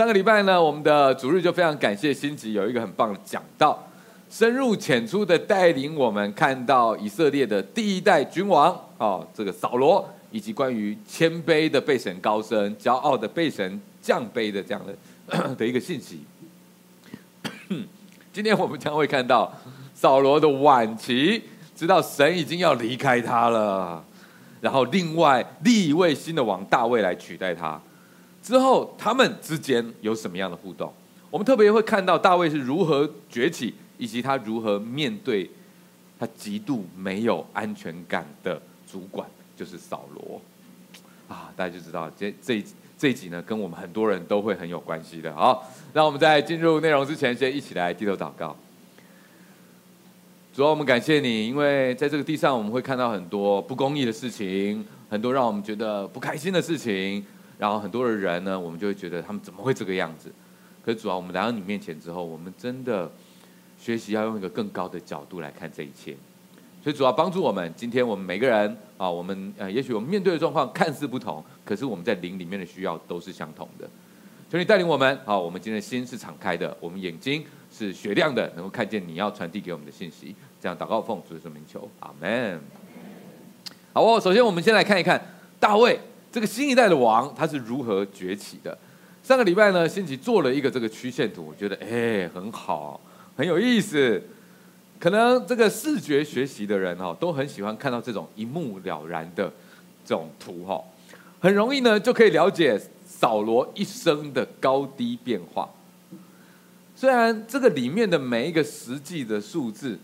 [0.00, 3.86] 上个礼拜呢，我们的主日就非常感谢新吉有一个很棒的讲道，
[4.30, 16.20] 深入浅出的带领我们看到以色列的第一代君王哦，这个扫罗，以及关于谦卑的被神高升、骄傲的被神降卑的这样的 的一个信息。
[18.32, 19.52] 今天我们将会看到
[19.92, 21.42] 扫罗的晚期，
[21.76, 24.02] 知道神已经要离开他了，
[24.62, 27.78] 然后另外立一位新的王大卫来取代他。
[28.42, 30.92] 之后他们之间有什么样的互动？
[31.30, 35.48] 我们特别会看到大卫是如何崛起，以及他如何面对
[36.18, 40.40] 他极度没有安全感的主管，就是扫罗。
[41.28, 42.64] 啊，大家就知道这这
[42.98, 45.32] 这一集呢，跟我们很多人都会很有关系的。
[45.32, 48.56] 好，那我们在进入内容之前，先一起来低头祷告。
[50.52, 57.24] 主要，我们感谢你，因为在这个地上，我们会看到很多不公义的事情，很多让我们觉得不开心的事情。
[57.60, 60.32] 然后很多的人呢，我们就会觉得他们怎么会这个样子？
[60.82, 63.08] 可是主啊，我们来到你面前之后，我们真的
[63.78, 66.16] 学习要用一个更高的角度来看这一切。
[66.82, 73.86] 所以主要帮助我们，今天我们每个人啊，我们呃，也许我们面对的状况看似不同，可是我们在灵里面的需要都是相同的。
[74.50, 80.34] 求你带领我们，好，我们今天的心是敞开的，我们眼睛是雪亮的，能够看见你要传递给我们的信息。
[80.58, 82.58] 这样祷告奉主的名求，阿门。
[83.92, 85.20] 好哦，首先我们先来看一看
[85.60, 86.00] 大卫。
[86.32, 88.76] 这个新一代的王他是如何崛起的？
[89.22, 93.00] 上个礼拜呢，辛吉做了一个这个曲线图，我觉得哎很好，
[93.36, 94.22] 很有意思。
[94.98, 99.50] 可能这个视觉学习的人哦，都很喜欢看到这种一目了然的
[100.04, 100.82] 这种图哈，
[101.40, 105.68] 很容易呢就可以了解扫罗一生的高低变化。
[106.94, 109.98] 虽然这个里面的每一个实际的数字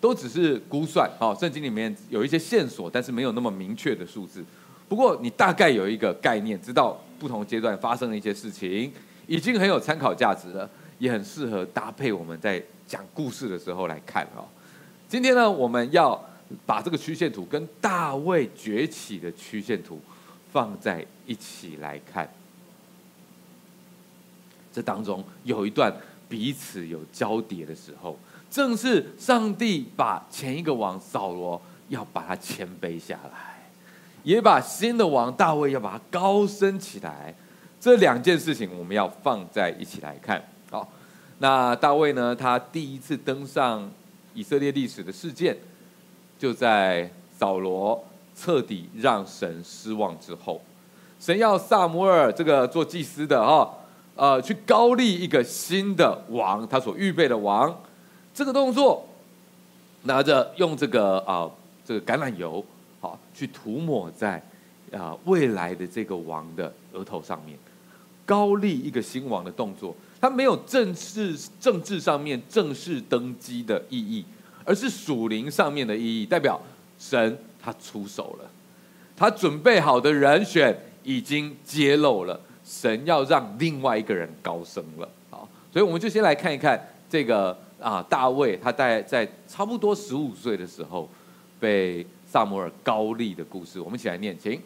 [0.00, 4.44] 都只是估算哦，圣经里面有一些线索，但是没有那么明确的数字。
[4.88, 8.90] 不过，你大概有一个概念，知道不同阶段发生的一些事情，
[9.26, 14.46] 已经很有参考价值了，也很适合搭配我们在讲故事的时候来看哦。
[15.06, 16.18] 今天呢，我们要
[16.64, 20.00] 把这个曲线图跟大卫崛起的曲线图
[20.50, 22.26] 放在一起来看，
[24.72, 25.94] 这当中有一段
[26.30, 28.18] 彼此有交叠的时候，
[28.50, 33.47] 正是上帝把前一个王扫罗要把他谦卑下来。
[34.22, 37.34] 也把新的王大卫要把他高升起来，
[37.80, 40.42] 这两件事情我们要放在一起来看。
[40.70, 40.86] 好，
[41.38, 42.34] 那大卫呢？
[42.34, 43.90] 他第一次登上
[44.34, 45.56] 以色列历史的事件，
[46.38, 48.04] 就在扫罗
[48.36, 50.60] 彻底让神失望之后，
[51.18, 53.72] 神要撒母耳这个做祭司的哈，
[54.16, 57.80] 呃，去高立一个新的王，他所预备的王，
[58.34, 59.06] 这个动作
[60.02, 61.48] 拿着用这个啊、
[61.84, 62.64] 这个橄榄油。
[63.00, 64.42] 好，去涂抹在
[64.92, 67.56] 啊未来的这个王的额头上面，
[68.26, 74.24] 高立一个新王的动作，它没有正式政治上面正式登基的意义，
[74.64, 76.60] 而是属灵上面的意义，代表
[76.98, 78.50] 神他出手了，
[79.16, 85.08] 他准备好的人选已经揭露了，神要让另外一个人高升了。
[85.30, 91.08] 好，所以我们就先来看一看这个啊大卫，他在在差不多十五岁的时候
[91.60, 92.04] 被。
[92.30, 94.60] 撒摩尔高利的故事，我们一起来念，请。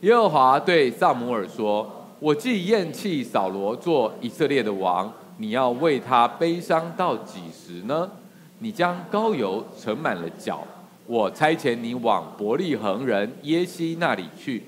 [0.00, 1.88] 耶和华对撒摩尔说
[2.18, 8.10] ：“我既厌弃扫罗做以色列的王，你要为他悲伤到几时呢？
[8.58, 10.66] 你将膏油盛满了脚，
[11.06, 14.64] 我差遣你往伯利恒人耶西那里去，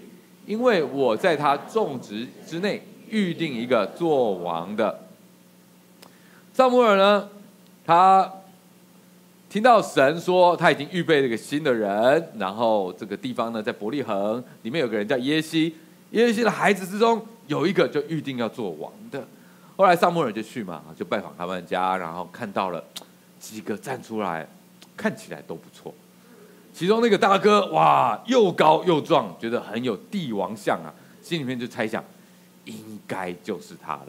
[0.47, 5.01] 因为我在他种植之内预定一个做王的。”
[6.55, 7.29] 撒摩尔呢，
[7.85, 8.33] 他。
[9.51, 15.75] 听到神说他已经预备了一个新的人，然后这个地方呢，在伯利恒里面有个人叫耶西，
[16.13, 19.27] 耶西的孩子之中有一个就预定要做王的。
[19.77, 22.81] 后来撒母耳就去嘛，就拜访他们家，然后看到了
[23.41, 24.47] 几个站出来，
[24.97, 25.93] 看起来都不错。
[26.73, 32.05] 其中那个大哥哇，又高又壮，觉得很有帝王相啊，心里面就猜想，
[32.67, 34.07] 应该就是他了。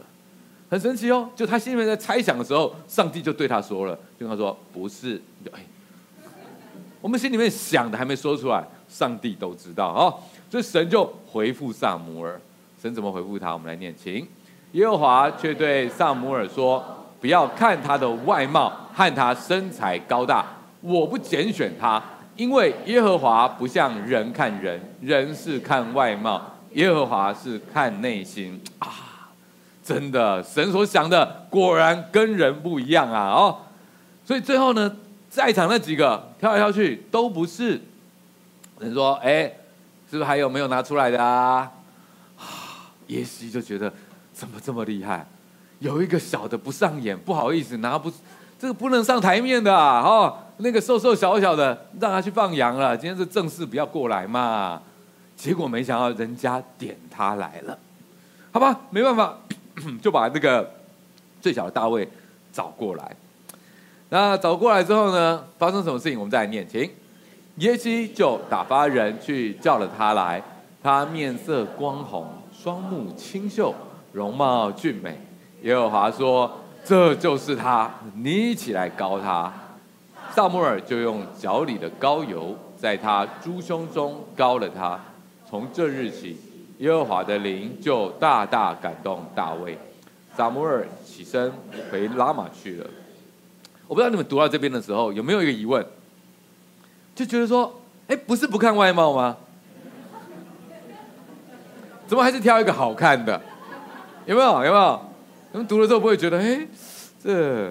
[0.72, 5.20] 很神奇哦，就他心里面在猜想的时候，上帝就对他说了，就跟他说不是，
[5.52, 5.60] 哎，
[6.98, 10.18] 我们心里面想的还没说出来，上帝都知道哦，
[10.48, 12.40] 所以神就回复撒摩尔，
[12.80, 13.52] 神怎么回复他？
[13.52, 14.26] 我们来念，请
[14.72, 16.82] 耶和华却对撒摩尔说：
[17.20, 20.46] 不要看他的外貌和他身材高大，
[20.80, 22.02] 我不拣选他，
[22.34, 26.40] 因为耶和华不像人看人，人是看外貌，
[26.72, 29.11] 耶和华是看内心啊。
[29.84, 33.30] 真的，神所想的果然跟人不一样啊！
[33.30, 33.58] 哦，
[34.24, 34.96] 所以最后呢，
[35.28, 37.80] 在场那几个跳来跳去都不是。
[38.78, 39.44] 人说：“哎，
[40.10, 41.70] 是不是还有没有拿出来的啊？”
[42.38, 43.92] 啊，耶西就觉得
[44.32, 45.26] 怎么这么厉害？
[45.80, 48.10] 有一个小的不上眼，不好意思拿不，
[48.58, 50.00] 这个不能上台面的啊！
[50.00, 52.96] 哦，那个瘦瘦小小的，让他去放羊了。
[52.96, 54.80] 今天是正事，不要过来嘛。
[55.36, 57.76] 结果没想到人家点他来了，
[58.52, 59.36] 好吧，没办法，
[60.00, 60.68] 就把那个
[61.40, 62.08] 最小的大卫
[62.52, 63.16] 找过来。
[64.10, 66.18] 那找过来之后呢，发生什么事情？
[66.18, 66.90] 我们再来念，请。
[67.56, 70.42] 耶西就打发人去叫了他来，
[70.82, 73.74] 他面色光红，双目清秀，
[74.12, 75.20] 容貌俊美。
[75.62, 76.50] 耶和华说
[76.84, 79.52] ：“这就是他，你起来膏他。”
[80.34, 84.98] 撒母耳就用脚里的膏油在他猪胸中膏了他。
[85.48, 86.38] 从这日起，
[86.82, 89.78] 耶和华的灵就大大感动大卫。
[90.36, 91.52] 撒母耳起身
[91.88, 92.90] 回拉玛去了。
[93.86, 95.86] 我不知道你们读到这边的时候有没有一个疑问？
[97.14, 97.72] 就觉得说，
[98.08, 99.36] 哎，不是不看外貌吗？
[102.08, 103.40] 怎么还是挑一个好看的？
[104.26, 104.48] 有没有？
[104.64, 105.00] 有没有？
[105.52, 106.66] 你们读了之后不会觉得，哎，
[107.22, 107.70] 这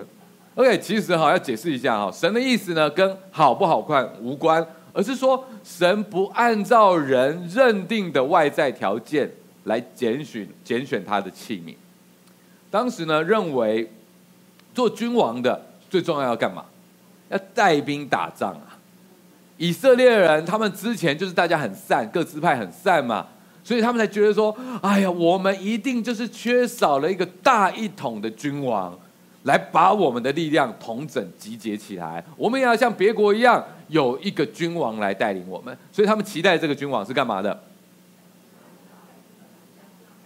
[0.56, 9.30] ？OK，其实哈要解释一下哈，神的意思呢跟好不好看无关，而是说神不按照人认定的外在条件
[9.64, 11.76] 来拣选拣选他的器皿。
[12.70, 13.92] 当时呢认为
[14.74, 16.66] 做君王的最重要要干嘛？
[17.30, 18.78] 要带兵打仗啊。
[19.58, 23.28] 以色列人他们之前就是大家很散，各支派很散嘛，
[23.64, 28.98] 所以他们才觉得说：“哎呀，我们一定就是缺少了一个大一统的君王，
[29.44, 32.24] 来把我们的力量统整集结起来。
[32.36, 35.78] 我们也要像别国一样，有一个君王来带领我们。
[35.92, 37.64] 所以他们期待这个君王是干嘛的？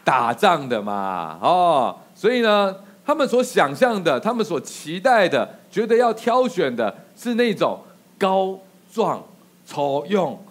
[0.03, 2.75] 打仗的嘛，哦，所以呢，
[3.05, 7.83] 他们所想象的，他们所期待的，觉得要挑选的是那种
[8.17, 8.59] 高。
[8.93, 9.21] 壮、
[9.65, 10.41] 丑用，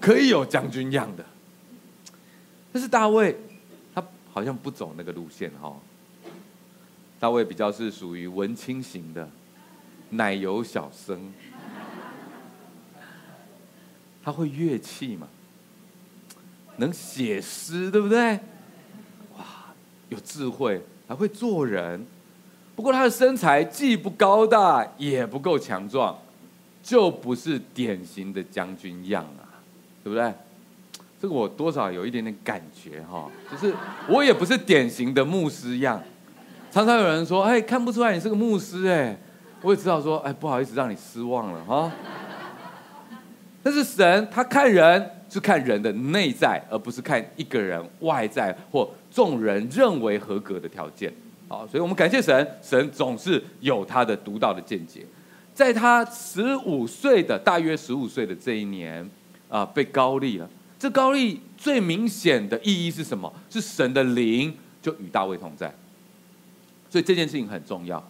[0.00, 1.24] 可以有将军样的。
[2.72, 3.38] 但是大卫，
[3.94, 4.02] 他
[4.32, 5.70] 好像不走那个路线哈。
[7.20, 9.28] 大卫比较是属于文青型的，
[10.10, 11.32] 奶油小生。
[14.22, 15.26] 他会乐器嘛？
[16.76, 18.34] 能写诗，对不对？
[19.36, 19.44] 哇，
[20.10, 22.06] 有智慧，还会做人。
[22.76, 26.16] 不过他的身材既不高大，也不够强壮。
[26.80, 29.60] 就不是典型的将军样啊，
[30.04, 30.32] 对不对？
[31.20, 33.74] 这个我多少有一点点感觉哈，就是
[34.08, 36.00] 我也不是典型的牧师样。
[36.70, 39.16] 常常有人说：“哎，看不出来你是个牧师哎。”
[39.62, 41.90] 我也知道说：“哎，不好意思让你失望了哈。”
[43.62, 51.12] 但是神他看人是看人的内在，而不是看一个人外在或众人认为合格的条件。
[51.48, 55.04] 好，所以我们感谢神，神总是有他的独到的见解。
[55.52, 59.08] 在他十五岁的大约十五岁的这一年，
[59.48, 60.48] 啊，被高立了。
[60.78, 63.32] 这高立最明显的意义是什么？
[63.50, 65.74] 是神的灵就与大卫同在。
[66.90, 68.02] 所以这件事情很重要。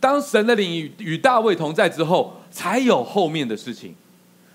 [0.00, 3.94] 当神的灵与与大卫同在之后，才有后面的事情。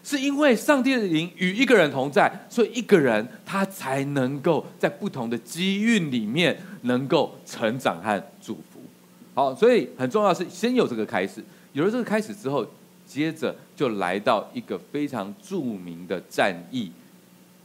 [0.04, 8.80] 是因为上帝的灵与一个人同在，所以一个人他才能够在不同的机运里面能够成长和祝福。
[9.34, 11.44] 好，所以很重要是先有这个开始。
[11.74, 12.66] 有了这个开始之后，
[13.06, 16.90] 接着就来到一个非常著名的战役，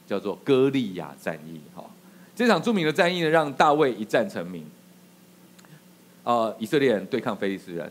[0.04, 1.60] 叫做歌利亚战役。
[1.76, 1.84] 哈，
[2.34, 4.64] 这场著名的战役呢，让大卫一战成名。
[6.24, 7.90] 呃，以色列人对抗非利士人，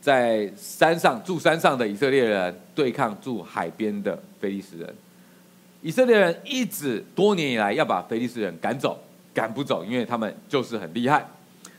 [0.00, 4.94] 在山上住山上的以色列人对抗住海边的非利士人。
[5.82, 8.98] 以色列人一直多年以来要把非利士人赶走，
[9.32, 11.26] 赶不走，因为他们就是很厉害，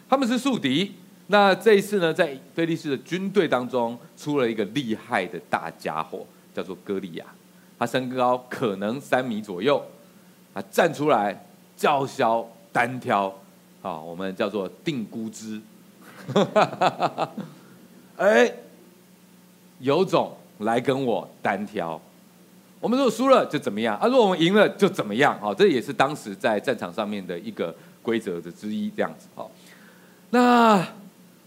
[0.10, 0.94] 他们是宿敌。
[1.28, 7.26] 那这一次呢，在非利士的军队当中，出了一个厉害的大家伙，叫做歌利亚。
[7.78, 9.84] 他身高可能三米左右，
[10.54, 13.34] 他站出来叫嚣单挑，
[13.82, 15.62] 啊，我们叫做定估值。
[18.18, 18.52] 哎，
[19.80, 22.02] 有种来跟我单挑。
[22.80, 23.98] 我们如果输了就怎么样？
[23.98, 25.40] 啊，如果我们赢了就怎么样？
[25.42, 29.28] 啊，这也是当时在战场上面的一个规则的之一，这样子。
[29.36, 29.50] 好，
[30.30, 30.88] 那。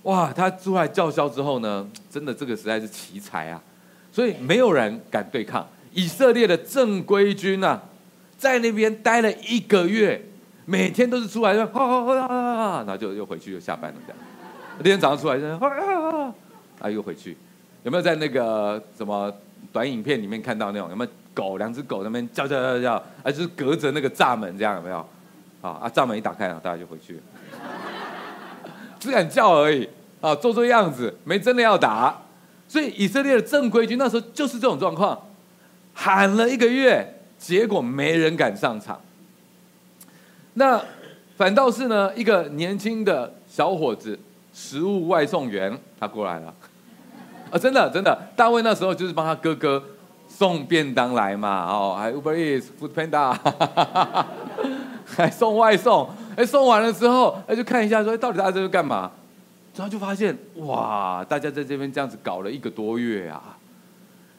[0.05, 0.33] 哇！
[0.33, 3.63] 他出来叫嚣之后呢，真的这个实在是奇才啊，
[4.11, 7.83] 所以没有人敢对抗以色列的正规军啊，
[8.39, 10.25] 在那边待了一个月，
[10.71, 14.23] 每天都是出来就 哈哈哈哈，然后就又回去又下班了这样。
[14.79, 16.35] 那天早上出来就哈哈 哈，
[16.79, 17.37] 啊又回去，
[17.83, 19.35] 有没有在那个什么
[19.73, 20.89] 短影片里面看到那种？
[20.89, 24.99] 有没有狗两只狗那边叫叫叫叫，啊就是隔着那个栅门这样有没有？
[25.61, 27.21] 啊啊栅门一打开，然后大家就回去。
[29.01, 29.89] 只敢叫而已
[30.21, 32.17] 啊，做做样子，没真的要打。
[32.69, 35.21] 所以以色列的正规军那时候就是这种状况，
[35.95, 39.01] 喊了一个月，结果没人敢上场。
[40.55, 40.81] 那
[41.37, 44.19] 反倒是呢一个年轻的小伙子，
[44.53, 46.55] 食物外送员，他过来了。
[47.51, 49.83] 啊，真的真的，大卫那时候就是帮他哥哥
[50.29, 53.37] 送便当来嘛，哦，还 Uber Eats、Food Panda，
[55.05, 56.09] 还送外送。
[56.37, 59.11] 哎，送完了之后，哎，就看一下说，哎到底大家在这干嘛？
[59.77, 63.57] 然后就发现，哇，大家在这边这样子搞了一个多月啊。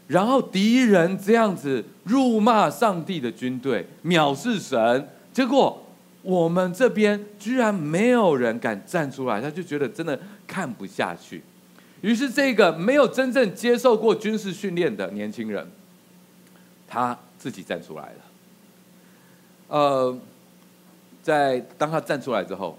[0.08, 5.71] 然后敌人这样子辱骂上帝的军队，藐视神，结果
[6.22, 11.42] 我们这边居然没有人敢站出来，他就觉得真的看不下去。
[12.01, 15.70] 于是，这个没有真正接受过军事训练的年轻人，
[16.88, 18.16] 他自己站出来了。
[19.68, 20.18] 呃，
[21.22, 22.78] 在当他站出来之后，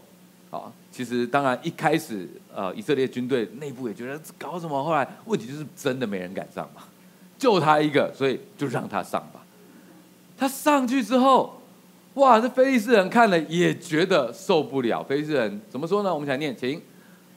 [0.51, 6.83] 啊，其实当然一开始，呃，以色列军队内部也觉得搞什么，后来问题就是真的没人敢上嘛，
[7.39, 9.45] 就他一个，所以就让他上吧。
[10.37, 11.62] 他上去之后，
[12.15, 15.03] 哇，这非利士人看了也觉得受不了。
[15.03, 16.13] 非利士人怎么说呢？
[16.13, 16.81] 我们想念，请。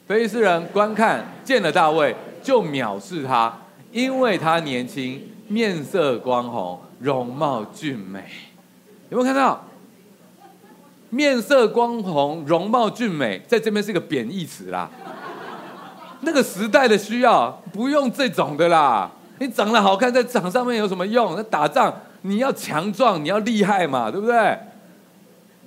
[0.06, 3.52] 非利士人观看见了大卫，就藐视他，
[3.90, 8.22] 因为他年轻，面色光红，容貌俊美。
[9.08, 9.64] 有没有看到？
[11.08, 14.90] 面色光红，容貌俊美，在这边是一个贬义词啦。
[16.20, 19.10] 那个时代的需要，不用这种的啦。
[19.38, 21.34] 你长得好看，在场上面有什么用？
[21.34, 21.92] 那打仗
[22.22, 24.58] 你要强壮，你要厉害嘛，对不对？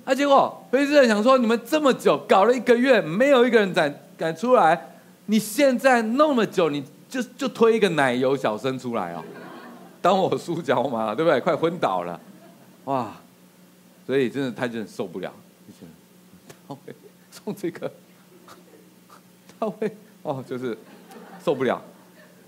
[0.04, 4.06] 啊，结果非利士人想说，你们这么久搞了一个月，没有一个人敢。
[4.20, 4.78] 敢出来？
[5.24, 9.24] 你现在那么久，你就就推一个奶油小生出来哦，
[10.02, 11.40] 当我输脚嘛，对不对？
[11.40, 12.20] 快昏倒了，
[12.84, 13.12] 哇！
[14.06, 15.32] 所以真的他真的受不了，
[16.68, 16.94] 大卫
[17.30, 17.90] 送这个，
[19.58, 20.76] 大卫哦，就是
[21.42, 21.82] 受不了。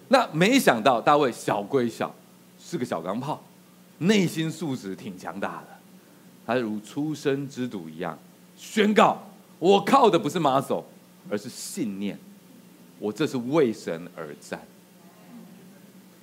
[0.09, 2.15] 那没想到大卫小归小，
[2.61, 3.43] 是个小钢炮，
[3.97, 5.69] 内心素质挺强大的，
[6.47, 8.19] 他如出生之犊一样，
[8.57, 9.23] 宣告：
[9.59, 10.85] 我靠的不是马首。
[11.31, 12.19] 而是信念，
[12.99, 14.61] 我这是为神而战。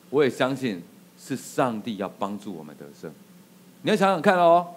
[0.10, 0.84] 我也相信
[1.18, 3.10] 是上帝要帮助我们得胜。
[3.82, 4.68] 你要想想看哦，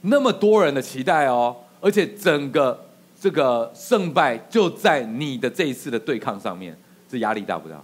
[0.00, 2.82] 那么多人的期待哦，而且整个
[3.20, 6.74] 这个胜败就在你的这一次的对抗上面，
[7.06, 7.78] 这压力大不大？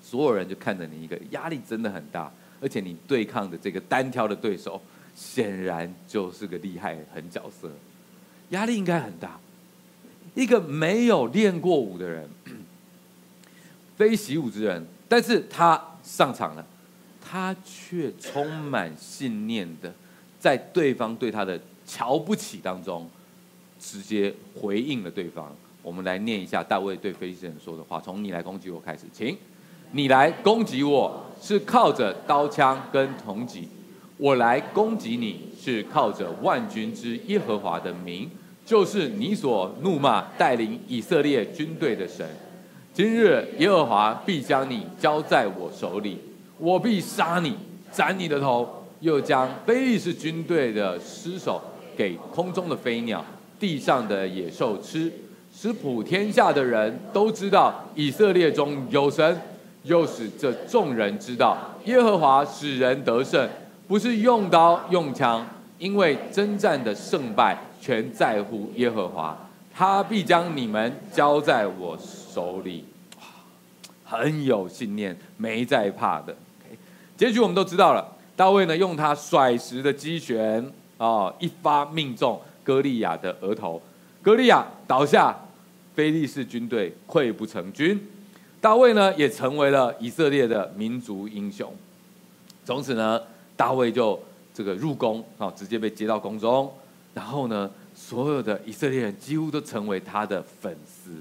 [0.00, 2.32] 所有人就看着你一个，压力真的很大。
[2.60, 4.80] 而且你对抗的这个单挑的对手，
[5.14, 7.70] 显然就是个厉害狠角色，
[8.50, 9.38] 压力应该很大。
[10.34, 12.28] 一个没有练过武的人，
[13.96, 16.64] 非习武之人，但是他上场了，
[17.20, 19.92] 他却充满信念的，
[20.40, 23.08] 在对方对他的瞧不起当中，
[23.78, 25.54] 直接回应了对方。
[25.82, 29.36] 我们来念一下大卫对非利士人说的话：从你来攻击我开始，请
[29.90, 33.68] 你来攻击我是靠着刀枪跟铜戟，
[34.22, 38.30] 我来攻击你是靠着万军之耶和华的名。
[38.64, 42.24] 就是你所怒骂带领以色列军队的神，
[42.94, 46.16] 今日耶和华必将你交在我手里，
[46.58, 47.56] 我必杀你，
[47.90, 51.60] 斩你的头，又将非利士军队的尸首
[51.96, 53.24] 给空中的飞鸟、
[53.58, 55.12] 地上的野兽吃，
[55.52, 59.36] 使普天下的人都知道以色列中有神，
[59.82, 63.48] 又使这众人知道耶和华使人得胜，
[63.92, 65.46] 不是用刀用枪，
[65.78, 67.58] 因为征战的胜败。
[67.78, 69.36] 全在乎耶和华，
[69.74, 72.86] 他必将你们交在我手里。
[74.02, 76.34] 很有信念，没在怕的。
[77.18, 83.82] 结局我们都知道了，大卫呢用他甩石的击拳啊，一发命中歌利亚的额头，
[84.22, 85.36] 歌利亚倒下，
[85.94, 88.00] 非利士军队溃不成军。
[88.58, 91.70] 大卫呢也成为了以色列的民族英雄。
[92.64, 93.20] 从此呢，
[93.62, 94.18] 大卫就
[94.52, 96.68] 这个入宫啊，直接被接到宫中。
[97.14, 101.12] 然后呢，所有的以色列人几乎都成为他的粉丝。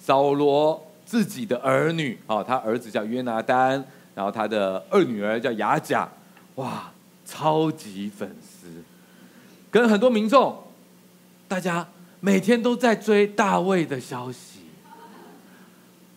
[0.00, 6.08] 扫罗自己的儿女啊，他儿子叫约拿单，然后他的二女儿叫亚甲，
[6.54, 6.90] 哇，
[7.26, 8.66] 超级粉丝，
[9.70, 10.56] 跟很多民众，
[11.46, 11.86] 大家
[12.20, 14.60] 每天都在追大卫的消息，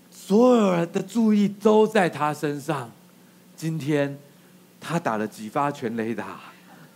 [0.10, 2.90] 所有人的注意都在他身上。
[3.58, 4.18] 今天
[4.86, 6.40] 他打了几发全雷打。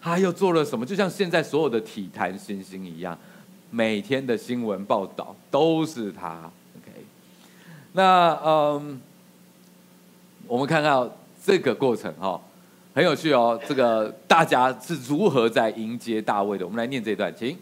[0.01, 0.86] 他又做了什么？
[0.86, 3.17] 就像现在所有的体坛新星一样，
[3.69, 6.50] 每天的新闻报道都是他。
[6.77, 7.05] OK，
[7.91, 9.01] 那嗯，
[10.48, 11.10] 我们看到
[11.43, 12.39] 这个过程哈，
[12.96, 13.60] 很有趣哦。
[13.67, 16.65] 这个大家是如何在迎接大卫的？
[16.65, 17.58] 我们来念这段，请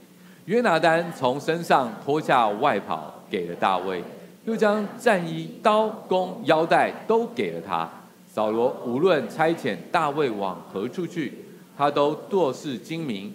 [0.45, 4.03] 约拿单从身上脱下外袍给了大卫，
[4.45, 7.89] 又将战衣、刀弓、腰带都给了他。
[8.37, 11.33] 扫罗无论差遣大卫往何处去。
[11.75, 13.33] 他都做事精明，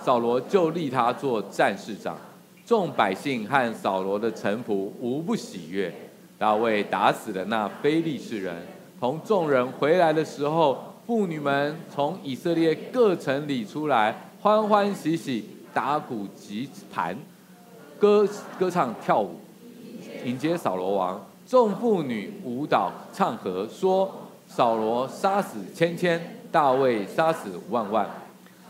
[0.00, 2.16] 扫罗就立他做战士长。
[2.64, 5.92] 众百姓和扫罗的臣仆无不喜悦。
[6.38, 8.54] 大卫打死了那非利士人，
[9.00, 17.16] 同众人回来的时候，妇女们从以色列各城里出来，欢欢喜喜打鼓击盘，
[17.98, 18.24] 歌
[18.56, 19.40] 歌唱跳舞，
[20.24, 21.20] 迎接扫罗王。
[21.44, 24.12] 众妇女舞蹈唱和，说：
[24.48, 28.08] 扫罗杀死千千，大卫杀死万万。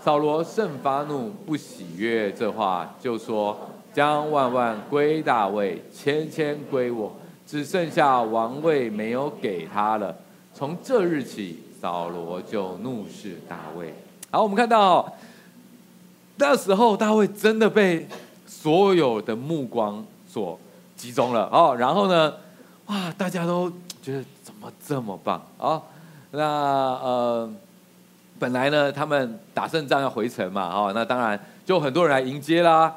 [0.02, 3.58] 扫罗甚发怒，不喜悦这话，就说：
[3.92, 7.14] 将万万归大卫，千千归我，
[7.46, 10.14] 只剩下王位没有给他了。
[10.52, 13.94] 从这日起，扫罗就怒视大卫。
[14.30, 15.10] 好，我们看到
[16.36, 18.06] 那时候大卫真的被
[18.46, 20.58] 所有的目光所
[20.96, 22.34] 集中了哦，然后呢？
[22.86, 23.10] 哇！
[23.16, 24.24] 大家都觉得
[24.64, 25.82] 么这么棒啊、
[26.30, 27.52] 那呃，
[28.38, 32.94] 本来呢，他们打胜仗要回城嘛，哦，那当然就很多人来迎接啦。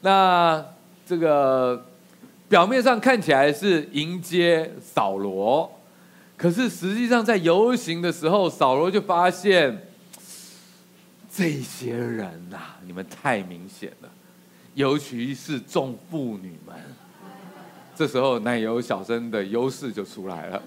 [0.00, 0.64] 那
[1.06, 1.86] 这个
[2.48, 5.70] 表面上看起来是迎接扫罗，
[6.36, 9.86] 可是实际上在游行的时候，扫罗就发现
[11.32, 14.08] 这些人呐、你们太明显了，
[14.74, 16.74] 尤其是众妇女们。
[17.96, 20.60] 这时候奶油小生的优势就出来了，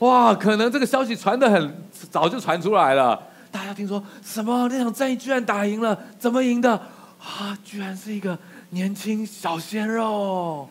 [0.00, 0.34] 哇！
[0.34, 6.72] 可能这个消息传得很早就传出来了，大家听说什么那场战役居然打赢了，怎么赢的？
[6.72, 8.38] 啊，居然是一个
[8.70, 10.68] 年轻小鲜肉，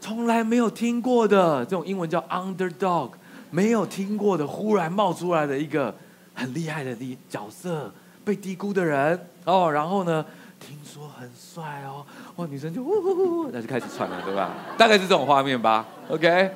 [0.00, 3.10] 从来没有听过的这种英文叫 underdog，
[3.50, 5.94] 没有听过的，忽然冒出来的一个
[6.34, 6.96] 很厉害的
[7.28, 7.92] 角色，
[8.24, 10.24] 被低估的人哦，然后呢？
[10.60, 14.50] 听说很帅哦，哇，女生就呜呜呜，那就开始传了，对吧？
[14.76, 15.86] 大概是这种画面吧。
[16.08, 16.50] OK，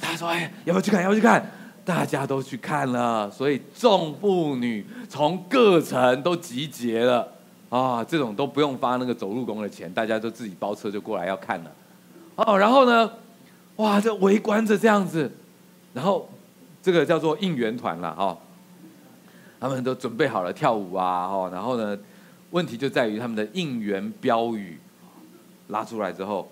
[0.00, 1.02] 大家说，哎，要不要去看？
[1.02, 1.50] 要不要去看？
[1.84, 7.28] 大家都去看了，所以众妇女从各城都集结了
[7.68, 11.72] 啊，这种都不用发那个走路工的钱，大家都自己包车就过来要看了。
[12.34, 13.10] 哦，然后呢，
[13.76, 15.30] 哇，这围观着这样子，
[15.94, 16.28] 然后
[16.82, 18.36] 这个叫做应援团了哈，
[19.60, 21.98] 他们都准备好了跳舞啊，哦，然后呢。
[22.52, 24.78] 问题就在于他们的应援标语
[25.66, 26.48] 拉出来之后，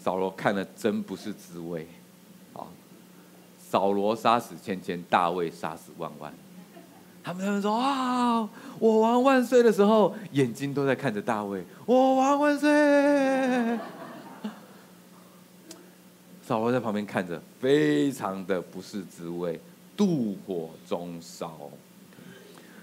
[0.00, 1.86] 扫罗看了真不是滋味。
[2.54, 2.66] 啊，
[3.58, 6.32] 扫罗杀死千千，大卫杀死万万。
[7.22, 12.68] 他们他们说啊，我王万岁的时候，眼睛都在看着大卫，我王万岁。
[16.42, 19.60] 扫罗在旁边看着，非常的不是滋味，
[19.94, 21.58] 妒火中烧。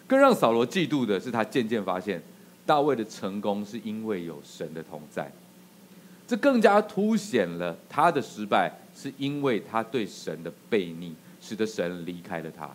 [0.05, 2.21] 更让扫罗嫉妒的是，他渐渐发现
[2.63, 5.31] 大卫的成功是因为有神的同在，
[6.27, 12.69] 这更加凸显了他的失败是因为他对神的悖逆，使得神离开了他。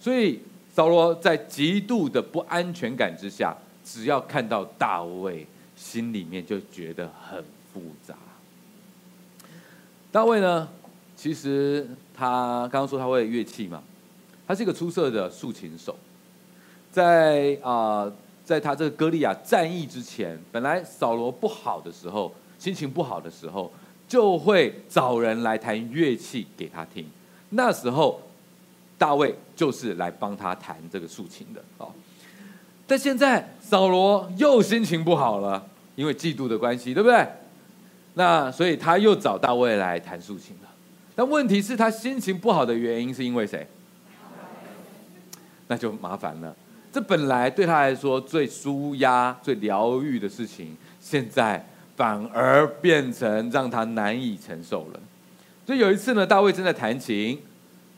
[0.00, 0.40] 所以
[0.72, 8.14] 扫罗在极度的不安全感之下，只要看到大卫，心里面就觉得很复杂。
[10.10, 10.68] 大卫呢，
[11.16, 13.82] 其实他刚刚说他会乐器嘛，
[14.46, 15.96] 他是一个出色的竖琴手。
[16.90, 18.12] 在啊、
[18.44, 22.32] 在他这个歌利亚战役之前，本来扫罗不好的时候，
[22.64, 23.70] 心情不好的时候，
[24.08, 27.06] 就会找人来弹乐器给他听。
[27.50, 28.22] 那时候，
[28.96, 31.92] 大卫就是来帮他弹这个竖琴的哦。
[32.86, 37.26] 但现在扫罗又心情不好了，因为嫉妒的关系，对不对？
[38.14, 40.70] 那所以他又找大卫来弹竖琴了。
[41.14, 43.66] 但问题是，他心情不好的原因是因为谁？
[45.68, 46.56] 那就麻烦了。
[46.90, 51.62] 这本来对他来说最舒压、最疗愈的事情，现在
[51.96, 55.00] 反而变成让他难以承受了。
[55.66, 57.38] 所以有一次呢，大卫正在弹琴，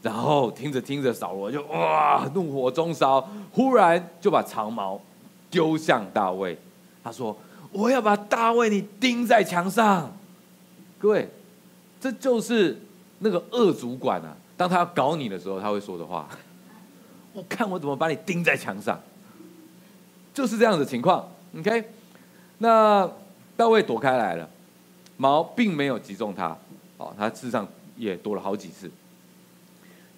[0.03, 5.01] 然后听着听着，扫罗就哇，怒火中烧，忽然就把长矛
[5.51, 6.57] 丢向大卫。
[7.03, 7.37] 他说
[7.73, 10.17] ：“我要把大卫你钉在墙上。”
[10.99, 11.29] 各位，
[12.01, 12.79] 这就是
[13.19, 16.29] 那个恶主管啊，当他要搞你的时候，他会说的话。
[17.33, 18.99] 我看我怎么把你钉在墙上，
[20.33, 21.29] 就是这样的情况。
[21.59, 21.85] OK，
[22.59, 23.11] 那
[23.57, 24.49] 大卫躲开来了，
[25.17, 26.57] 矛并没有击中他，
[26.99, 27.67] 哦，他事实上
[27.97, 28.91] 也躲了好几次，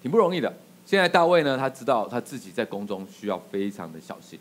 [0.01, 0.53] 挺不容易的。
[0.85, 4.37] 现在大卫呢，他知道他自己在宫中需要非常的小心。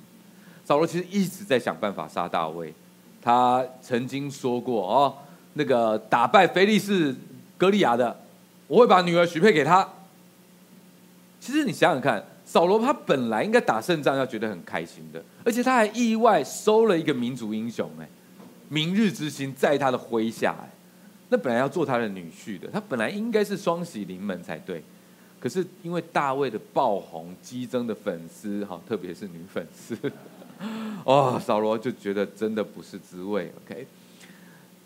[0.64, 2.74] 扫罗其实一直在想办法杀大卫，
[3.22, 5.14] 他曾经说过哦，
[5.54, 7.14] 那个打败非利士
[7.56, 8.20] 格利亚的，
[8.66, 9.88] 我会把女儿许配给他。
[11.38, 12.24] 其实你想想看。
[12.48, 18.08] 扫罗他本来应该打胜仗要觉得很开心的，而且他还意外收了一个民族英雄哎，
[18.68, 20.54] 明日之星在他的麾下，
[21.30, 24.82] 那本来要做他的女婿的，他本来应该是双喜临门才对，
[25.40, 29.96] 可是因为大卫的爆红激增的粉丝哈，特别是女粉丝，
[31.04, 33.52] 哦，扫罗就觉得真的不是滋味。
[33.64, 33.86] OK，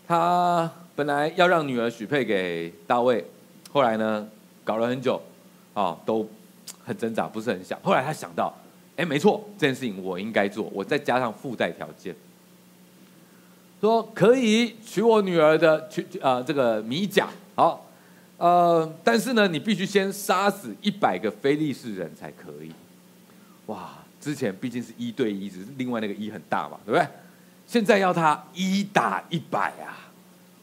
[0.07, 3.25] 他本来要让女儿许配给大卫，
[3.71, 4.29] 后来呢，
[4.63, 5.15] 搞了很久，
[5.73, 6.29] 啊、哦，都
[6.85, 7.79] 很挣扎，不是很想。
[7.81, 8.53] 后来他想到，
[8.95, 12.15] 哎，没错，这件事情我应该做，我再加上附带条件，
[13.83, 17.85] 说可以娶我女儿的，娶啊、呃、这个米甲，好，
[18.37, 22.71] 呃，但是呢，你必须先杀死一百个非利士人才可以。
[23.65, 23.89] 哇，
[24.21, 27.05] 之前毕竟是一对一，只是另外那个一很大嘛，对不对？
[27.67, 30.07] 现在要他一打一百啊，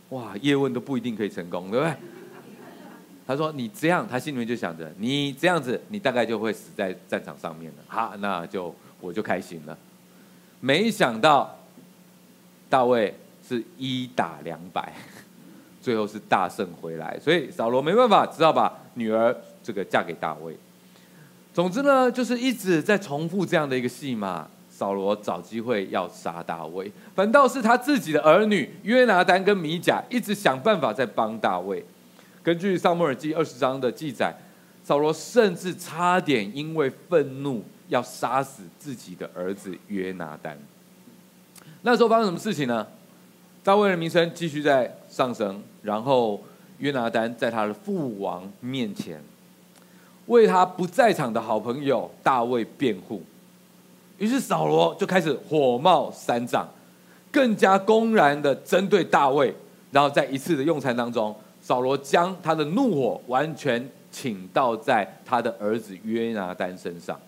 [0.09, 1.95] 哇，叶问都不一定可以成功，对不对？
[3.27, 7.85] 他说：“你这样，他心里面就想着，你这样子，你大概就会死在战场上面了。
[7.87, 9.77] 好，那就我就开心了。
[10.59, 11.55] 没想到
[12.71, 13.15] 大卫
[13.47, 14.91] 是一打两百，
[15.83, 20.57] 最后是大胜回来，所以扫罗没办法，只好把女儿这个嫁给大卫。”
[21.53, 24.49] 总之呢，就是一直在重复这样的一个戏码。
[24.71, 31.85] 扫罗找机会要杀大卫，反倒是他自己的儿女约拿单跟米甲一直想办法在帮大卫。
[32.43, 34.35] 根据撒母耳记二十章的记载，
[34.83, 40.59] 扫罗甚至差点因为愤怒要杀死自己的儿子约拿单。
[41.83, 42.87] 那时候发生什么事情呢？
[43.63, 46.43] 大卫的名声继续在上升，然后
[46.79, 49.23] 约拿单在他的父王面前。
[50.27, 53.23] 为他不在场的好朋友大卫辩护，
[54.19, 56.69] 于是扫罗就开始火冒三丈，
[57.33, 59.53] 更加公然的针对大卫。
[59.91, 67.19] 然后在一次的用餐当中，扫罗将他的怒火完全倾倒在他的儿子约拿单身上。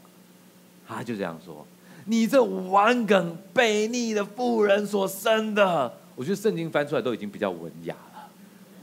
[0.86, 1.66] 他就这样说
[2.06, 8.28] ：“你这顽梗悖逆的妇人所生的。”我觉得圣经翻出来都已经比较文雅了，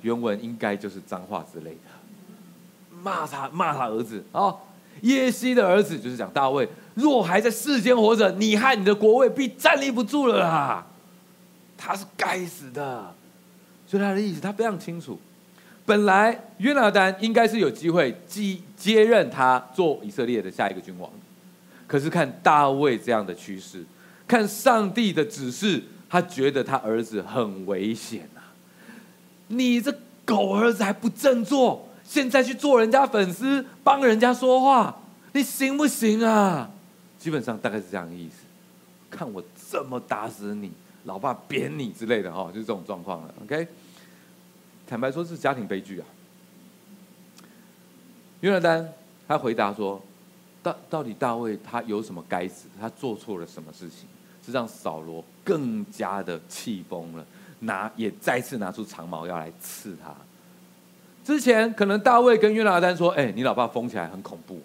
[0.01, 2.97] 原文应该就是脏话之类的。
[3.01, 4.55] 骂他骂他儿子啊，
[5.03, 10.85] 耶西的儿子就是讲大卫，若还在世间活着，你和你的国位必站立不住了啦。
[11.77, 13.13] 他是该死的，
[13.87, 15.17] 所以他的意思他非常清楚。
[15.85, 21.09] 本来约拿丹应该是有机会继接任他做以色列的下一个君王，
[21.89, 23.83] 可是看大卫这样的趋势，
[24.27, 28.53] 看上帝的指示，他觉得他儿子很危险啊！
[29.47, 29.91] 你这
[30.23, 31.89] 狗儿子还不振作！
[32.03, 35.01] 现在去做人家粉丝，帮人家说话，
[35.33, 36.69] 你行不行啊？
[37.17, 38.35] 基本上大概是这样的意思。
[39.09, 40.71] 看我怎么打死你，
[41.05, 43.33] 老爸扁你之类的哈，就是这种状况了。
[43.43, 43.67] OK，
[44.85, 46.05] 坦白说是家庭悲剧啊。
[48.41, 48.93] 约拿丹
[49.27, 50.01] 他回答说
[50.61, 52.67] ：“到到底大卫他有什么该死？
[52.79, 54.07] 他做错了什么事情，
[54.45, 57.25] 是让扫罗更加的气疯了，
[57.59, 60.13] 拿也再次拿出长矛要来刺他。”
[61.23, 64.59] 之前可能大卫跟约拿单说：“哎，你老爸疯起来很恐怖，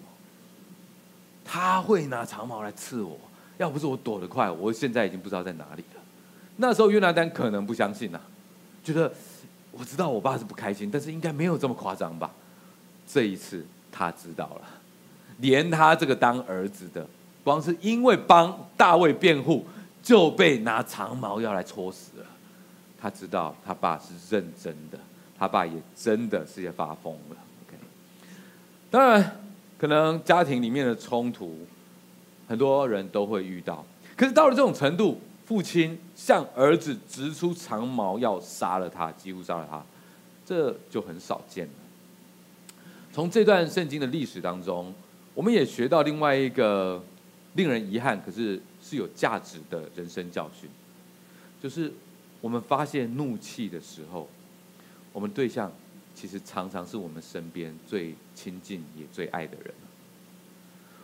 [1.43, 3.17] 他会拿长矛来刺我。
[3.57, 6.01] 要不是我躲得快，我现在已经不知道在哪里了。”
[6.57, 8.19] 那时候约拿单可能不相信呐，
[8.83, 9.11] 觉得
[9.71, 12.31] 我知道我爸是不开心，但是应该没有这么夸张吧。
[13.05, 14.61] 这一次他知道了，
[15.37, 17.07] 连他这个当儿子的，
[17.43, 19.65] 光是因为帮大卫辩护，
[20.01, 22.25] 就被拿长矛要来戳死了。
[22.99, 24.97] 他知道他爸是认真的。
[25.37, 27.35] 他爸也真的是要发疯了。
[27.67, 27.77] OK，
[28.89, 29.37] 当然，
[29.77, 31.59] 可能家庭里面的冲突，
[32.47, 33.85] 很多人都会遇到。
[34.15, 39.83] 可是到了这种程度，父亲向儿子直出长矛要杀了他，几乎杀了他，
[40.45, 41.73] 这就很少见了。
[43.11, 44.93] 从这段圣经的历史当中，
[45.35, 47.03] 我们也学到另外一个
[47.53, 50.67] 令人遗憾，可是是有价值的人生教训，
[51.61, 51.93] 就是
[52.41, 54.27] 我们发泄怒气的时候。
[55.13, 55.71] 我们对象
[56.13, 59.73] 其实常常是我们身边最亲近也最爱的人。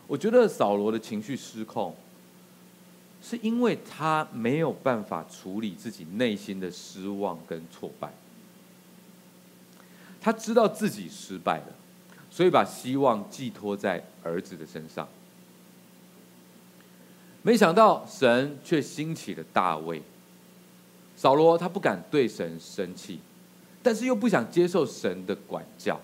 [0.06, 1.96] 我觉得扫罗的情绪失控，
[3.22, 8.12] 是因为他没有办法处理自己内心的失望跟挫败。
[10.20, 11.74] 他知道自己失败了，
[12.32, 15.06] 所以把希望寄托在儿子的身上。
[17.42, 20.02] 没想到神却兴起了大卫。
[21.14, 23.20] 扫罗他不敢对神生气。
[23.84, 26.00] 但是又不想接受神的管教，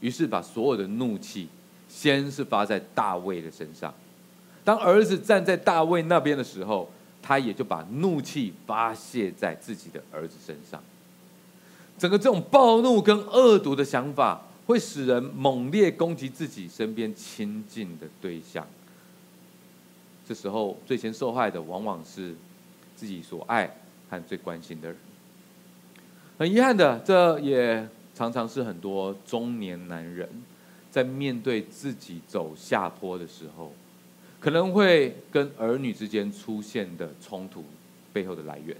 [0.00, 1.46] 于是把所有的怒气
[1.90, 3.92] 先是发在大卫的身上。
[4.64, 10.82] 当儿子站在大卫那边的时候，他也就把怒气发泄在自己的儿子身上。
[11.98, 18.66] 整个这种暴怒跟恶毒的想法，会使人猛烈攻击自己身边亲近的对象。
[20.26, 22.34] 这时候最先受害的，往往是
[22.96, 23.70] 自己所爱
[24.10, 24.96] 和最关心的人。
[26.38, 30.28] 很遗憾的，这也常常是很多中年男人
[30.90, 33.72] 在面对自己走下坡的时候，
[34.40, 37.64] 可能会跟儿女之间出现的冲突
[38.12, 38.76] 背后的来源。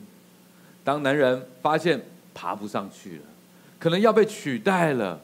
[0.82, 2.00] 当男人发现
[2.34, 3.22] 爬不上去了，
[3.78, 5.20] 可能要被取代了，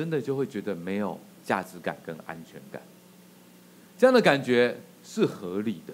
[0.00, 2.80] 真的就会觉得没有价值感跟安全感。
[3.98, 5.92] 这样的感觉是合理的，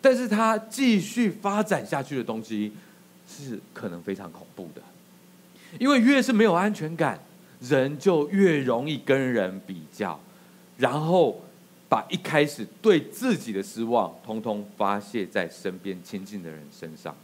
[0.00, 2.72] 但是他继续发展下去的东西
[3.28, 4.82] 是可能非常恐怖的，
[5.78, 7.16] 因为越是没有安全感，
[7.60, 10.18] 人就越容易跟人比较，
[10.76, 11.40] 然后
[11.88, 17.14] 把一开始对自己的失望，通通发泄在身边亲近的人身上。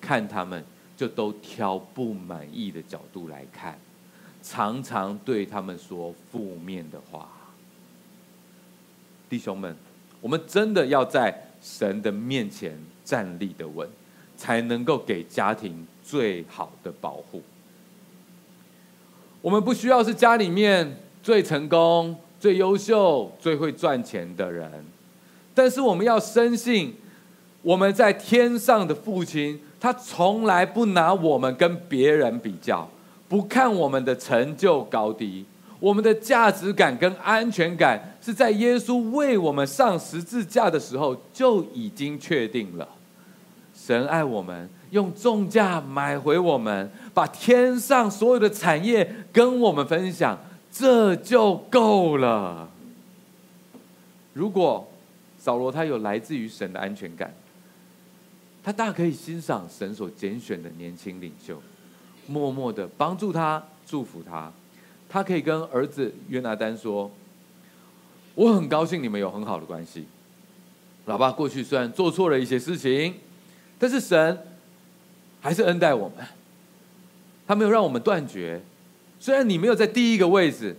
[0.00, 0.64] 看他们，
[0.96, 3.78] 就都挑不满意的角度来看，
[4.46, 7.26] 常常对他们说负面的话。
[9.30, 9.74] 弟兄们，
[10.20, 13.88] 我们真的要在神的面前站立的稳，
[14.36, 17.42] 才能够给家庭最好的保护。
[19.40, 24.70] 我们不需要是家里面最成功、最优秀、最会赚钱的人，
[25.54, 26.94] 但是我们要深信，
[27.62, 29.60] 我们在天上的父亲。
[29.80, 32.88] 他从来不拿我们跟别人比较，
[33.34, 35.44] 不看我们的成就高低，
[35.80, 42.88] 我们的价值感跟安全感是在耶稣为我们上十字架的时候就已经确定了。
[43.74, 50.38] 神爱我们，用重价买回我们，把天上所有的产业跟我们分享，
[50.70, 52.70] 这就够了。
[54.32, 54.88] 如果
[55.40, 57.34] 扫罗他有来自于神的安全感。
[58.62, 61.60] 他大可以欣赏神所拣选的年轻领袖，
[62.26, 64.52] 默默的帮助他、祝福他。
[65.08, 67.10] 他可以跟儿子约拿单说
[68.34, 70.06] ：“我很高兴你们有很好的关系。
[71.06, 73.14] 老爸过去虽然做错了一些事情，
[73.78, 74.38] 但是神
[75.40, 76.26] 还是恩待我们。
[77.46, 78.60] 他没有让我们断绝。
[79.20, 80.74] 虽然你没有在第一个位置，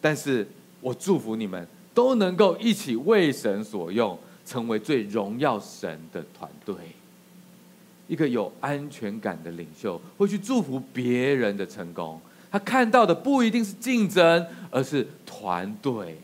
[0.00, 0.48] 但是
[0.80, 6.74] 我祝福你们都能够一起为神所用，成为最荣耀神的团队。”
[8.08, 16.18] 一个有安全感的领袖会去祝福别人的成功，他看到的不一定是竞争，而是团队。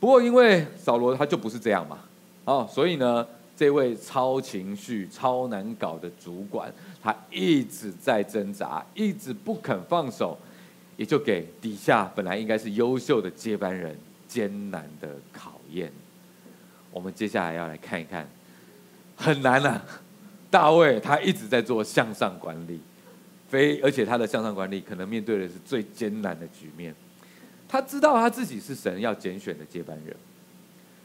[0.00, 1.98] 不过因为扫罗他就不是这样嘛，
[2.46, 10.38] 哦，所以呢，这位超情绪、超难搞的主管，他一直在挣扎，一直不肯放手，
[10.96, 13.94] 也就给底下本来应该是优秀的接班人
[14.26, 15.92] 艰难的考验。
[16.90, 18.26] 我们接下来要来看一看。
[19.20, 19.84] 很难啊，
[20.50, 22.80] 大卫他一直在做向上管理，
[23.50, 26.94] 非而且他的向上管理可能面对的是最艰难的局面。
[27.68, 30.16] 他知道他自己是神要拣选的接班人，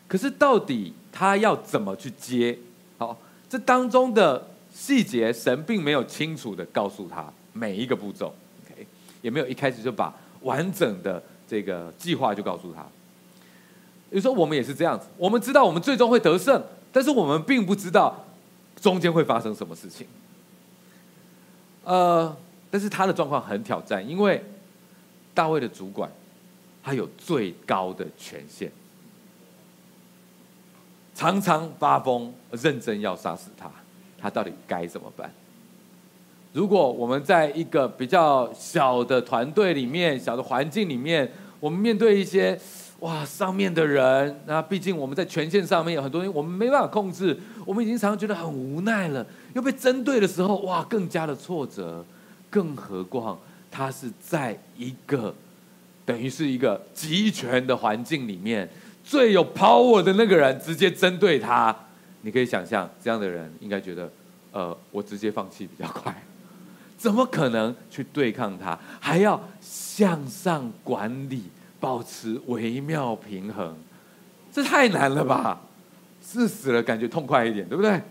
[0.07, 2.57] 可是到底他要怎么去接？
[2.97, 8.87] 好，这当中的细节，神并没有清楚的告诉他每一个步骤，OK，
[9.21, 12.83] 也没有一开始就把完整的这个计划就告诉他。
[14.09, 16.63] 有时候我们也是这样子，我们知道我们最终会得胜。
[16.95, 18.25] 但是我们并不知道
[18.79, 20.07] 中间会发生什么事情，
[21.83, 22.33] 呃，
[22.71, 24.41] 但是他的状况很挑战，因为
[25.33, 26.09] 大卫的主管
[26.81, 28.71] 他有最高的权限，
[31.13, 33.69] 常常发疯，认真要杀死他，
[34.17, 35.29] 他到底该怎么办？
[36.53, 41.29] 如果我们在一个比较小的团队里面、小的环境里面，
[41.59, 42.57] 我们面对一些。
[42.99, 47.37] 哇，上面的人，那毕竟我们在权限上面有很多东西，我们没办法控制。
[47.65, 52.03] 我们已经常常觉得很无奈了，又被针对的时候，哇，更加的挫折。
[52.49, 53.37] 更何况
[53.69, 55.35] 他是在一个
[56.05, 58.67] 等于是一个集权的环境里面，
[59.03, 61.75] 最有 power 的那个人直接针对他。
[62.21, 64.09] 你可以想象，这样的人应该觉得，
[64.51, 66.15] 呃，我直接放弃比较快。
[66.97, 68.79] 怎么可能去对抗他？
[68.99, 71.43] 还要向上管理？
[71.79, 73.75] 保持微妙平衡，
[74.51, 75.61] 这太难了吧？
[76.23, 78.01] 是死了感觉痛快一点，对不对？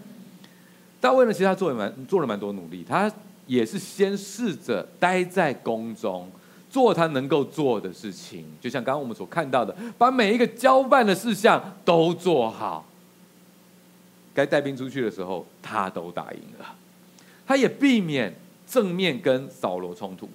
[1.01, 3.11] 大卫呢，其实他做了蛮做了蛮多努力，他
[3.47, 6.31] 也是先试着待在宫中，
[6.71, 12.87] 做他能够做的事情，就像刚刚我们所看到的，把每一个交办的事项都做好。
[14.33, 16.75] 该带兵出去的时候，他都答应了，
[17.47, 18.35] 他也避免
[18.67, 20.29] 正面跟扫罗冲突。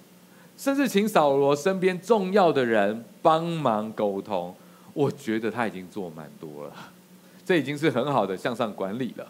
[0.60, 4.54] 甚至请扫罗身边重要的人帮忙沟通，
[4.92, 6.74] 我觉得他已经做蛮多了，
[7.46, 9.26] 这已经是很好的向上管理了。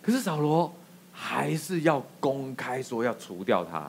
[0.00, 0.72] 可是扫罗
[1.12, 3.80] 还是要公开说要除掉他，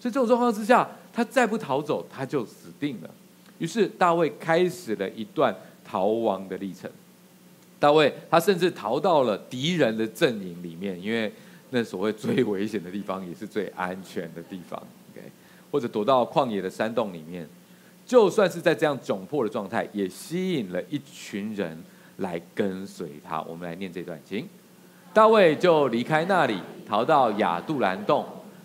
[0.00, 3.10] 所以这种状况之下，他再不逃走，他就死定了。
[3.58, 6.90] 于是大卫开始了一段逃亡的历程。
[7.78, 11.32] 大卫他甚至逃到了敌人的阵营里面，因为
[11.70, 14.82] 那所谓最危险的地方，也是最安全的地方。
[15.70, 17.48] 或者躲到旷野的山洞里面，
[18.04, 21.80] 就算是在这样窘迫的状态，也吸引了一群人
[22.16, 23.40] 来跟随他。
[23.42, 24.48] 我们来念这段经，
[25.12, 28.24] 大卫就离开那里，逃到亚杜兰洞。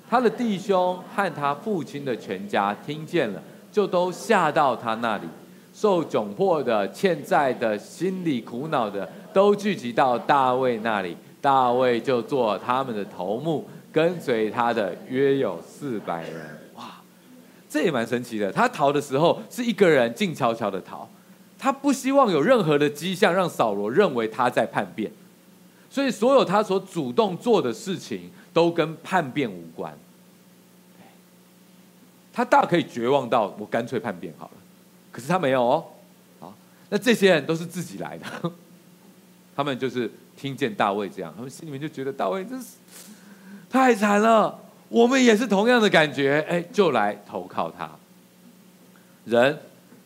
[0.09, 3.41] 他的弟兄和他父亲的全家听见了，
[3.71, 5.23] 就都下到他那里。
[5.73, 11.17] 受窘迫的、欠债的、心里苦恼的，都聚集到大卫那里。
[11.41, 16.54] 大卫就做他们的头目，跟随他的约有四百人。
[17.75, 18.49] 这也蛮神奇的。
[18.49, 21.05] 他逃的时候是一个人静悄悄的逃，
[21.59, 25.11] 他不希望有任何的迹象让扫罗认为他在叛变，
[25.89, 29.93] 所以所有他所主动做的事情都跟叛变无关。
[32.31, 34.53] 他大可以绝望到我干脆叛变好了，
[35.11, 35.83] 可是他没有哦。
[36.39, 36.53] 好，
[36.87, 38.25] 那这些人都是自己来的，
[39.53, 42.67] 他们就是听见大卫这样，他们心里面就觉得大卫真是
[43.69, 44.61] 太惨了。
[44.87, 47.89] 我们也是同样的感觉，哎，就来投靠他。
[49.25, 49.57] 人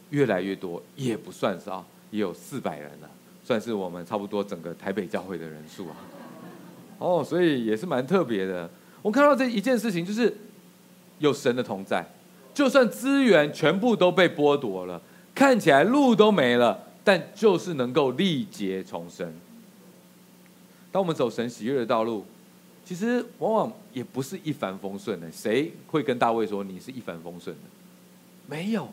[0.10, 3.10] 越来越多，也不算少，也有四百人了，
[3.44, 5.96] 算是我们差不多整个台北教会的人数啊。
[6.98, 8.70] 哦，所以也是蛮特别的。
[9.02, 10.34] 我看到这一件事情，就是
[11.20, 12.06] 有神的同在，
[12.54, 15.02] 就算资源全部都被剥夺了，
[15.36, 19.34] 看起来路都没了，但就是能够历劫重生。
[20.92, 22.26] 当我们走神喜悦的道路。
[22.86, 27.62] 其实往往也不是一帆风顺的，谁会跟大卫说你是一帆风顺的？
[28.48, 28.88] 没有，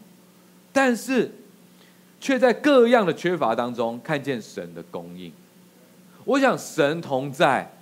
[0.73, 1.31] 但是
[2.21, 5.31] 却在各样的缺乏当中看见神的供应。
[6.25, 7.73] 我想神同在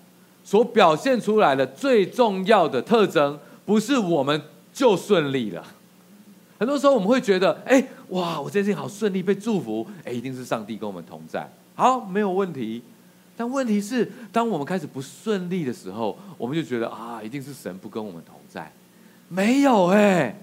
[0.44, 5.66] 所表现出来的最重要的特征，不是我们就顺利了。
[6.58, 12.82] 很多时候我们会觉得，哎，哇，我这件事情好顺利，被祝福，哎，一定是上帝跟我们同在，好，没有问题。
[13.36, 18.70] 但问题是，当我们开始不顺利的时候，我们就觉得啊，一定是神不跟我们同在。
[19.28, 20.36] 没有哎，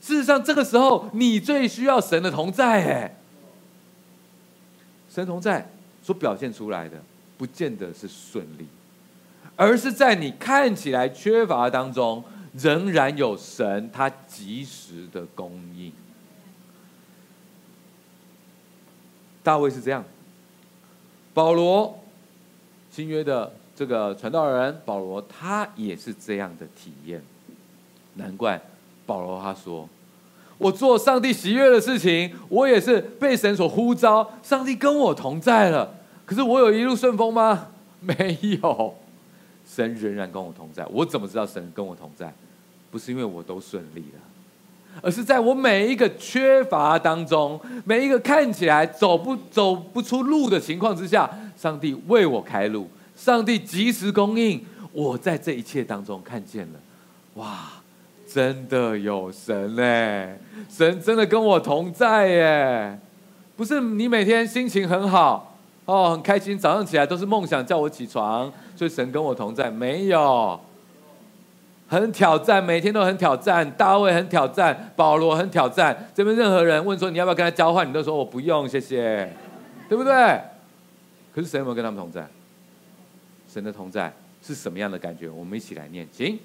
[0.00, 3.14] 事实上，这个时候你最需要神的同在哎。
[5.10, 5.68] 神同在
[6.02, 7.02] 所表现出来的，
[7.36, 8.66] 不见得是顺利，
[9.56, 15.90] 而是在你看起来缺乏当中，仍然有神他及时的供应。
[19.42, 20.04] 大卫是这样。
[21.38, 21.96] 保罗，
[22.90, 27.22] 新约的这个传道人保罗，他也是这样的体验。
[28.14, 28.60] 难怪
[29.06, 29.88] 保罗他说
[30.58, 35.94] ：“我做上帝喜悦的事情，我也是被神所呼召，上帝跟我同在了。
[36.26, 37.68] 可是我有一路顺风吗？
[38.02, 38.96] 没有，
[39.64, 40.84] 神仍然跟我同在。
[40.86, 42.34] 我怎么知道神跟我同在？
[42.90, 44.20] 不是因为我都顺利了。”
[45.00, 54.64] 而是在我每一个缺乏当中，每一个看起来走不走不出路的情况之下，上帝为我开路，上帝及时供应。
[54.92, 56.80] 我在这一切当中看见了，
[57.34, 57.68] 哇，
[58.26, 60.36] 真的有神嘞！
[60.68, 62.98] 神真的跟我同在耶！
[63.56, 70.58] 不是你每天心情很好哦，很开心，早上起来都是梦想叫我起床，所以神跟我同在，没有。
[71.88, 73.68] 很挑战，每天都很挑战。
[73.72, 76.08] 大卫很挑战，保罗很挑战。
[76.14, 79.32] 这边任何人问说你要不要跟他交换，你都说我不用，谢谢，
[79.88, 80.12] 对不对？
[81.34, 82.26] 可是神有没有跟他们同在？
[83.50, 85.28] 神的同在是什么样的感觉？
[85.30, 86.38] 我们一起来念，请。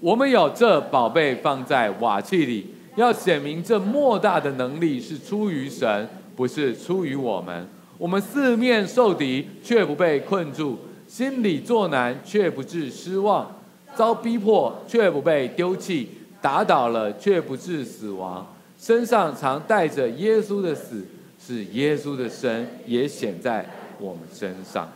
[0.00, 7.66] 我们有这宝贝放在瓦器里，要显明这莫大的能力是出于神，不是出于我们。
[7.96, 10.76] 我们四面受敌，却不被困住；
[11.06, 13.61] 心里作难，却不致失望。
[13.94, 16.08] 遭逼迫却不被丢弃，
[16.40, 18.46] 打倒了却不致死亡，
[18.78, 21.04] 身上常带着耶稣的死，
[21.38, 24.90] 是耶稣的生也显在我们身上。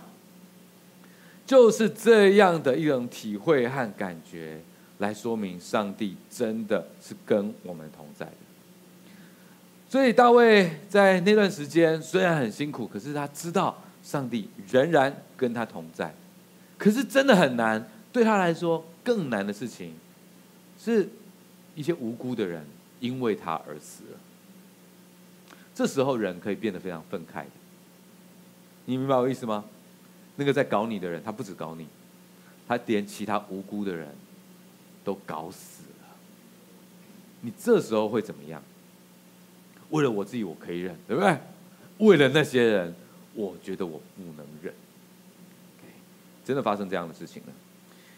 [1.45, 4.61] 就是这样的一种体会和感觉，
[4.99, 8.33] 来说明上帝真的是跟我们同在的。
[9.89, 16.13] 所以大卫在那段时间虽然很辛苦，可是他知道上帝仍然跟他同在。
[16.77, 17.87] 可是真的很难。
[18.17, 19.93] 对他来说，更难的事情
[20.79, 21.07] 是
[21.75, 22.65] 一些无辜的人
[22.99, 24.19] 因为他而死了。
[25.75, 27.51] 这时候人可以变得非常愤慨的。
[28.87, 29.67] 你明白我意思吗？
[30.37, 31.87] 那个在搞你的人，他不止搞你，
[32.67, 34.09] 他连其他无辜的人
[35.05, 36.09] 都搞死了。
[37.43, 38.63] 你这时候会怎么样？
[39.91, 41.39] 为了我自己，我可以忍，对不对？
[41.99, 42.95] 为了那些人，
[43.35, 44.73] 我觉得我不能忍。
[46.47, 47.53] 真的发生这样的事情了。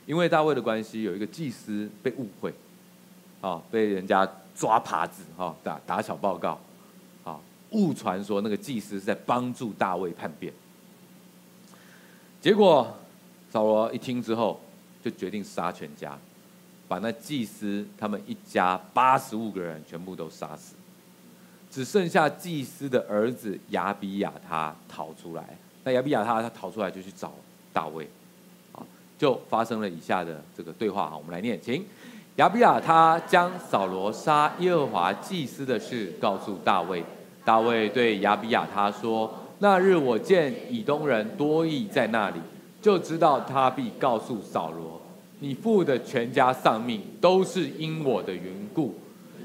[0.08, 2.50] 因为大卫的关系，有一个祭司被误会，
[3.42, 6.58] 啊，被人家抓耙子，哈，打打小报告，
[7.22, 7.38] 啊，
[7.72, 10.50] 误传说那个祭司是在帮助大卫叛变。
[12.40, 12.90] 结果
[13.50, 14.58] 扫罗一听之后，
[15.04, 16.18] 就决定杀全家，
[16.88, 20.74] 把那祭司他们一家八十五个人全部都杀死。
[21.70, 25.58] 只剩下祭司的儿子亚比亚他逃出来。
[25.84, 27.34] 那亚比亚他他逃出来就去找
[27.74, 28.08] 大卫，
[29.18, 31.10] 就发生了以下的这个对话。
[31.10, 31.84] 好，我们来念，请。
[32.36, 37.02] 亚比亚他将扫罗杀耶和华祭司的事告诉大卫。
[37.44, 42.36] 大卫对亚比亚他说：“那日我见以东人多益在那里，
[42.80, 45.00] 就知道他必告诉扫罗，
[45.40, 48.94] 你父的全家丧命都是因我的缘故。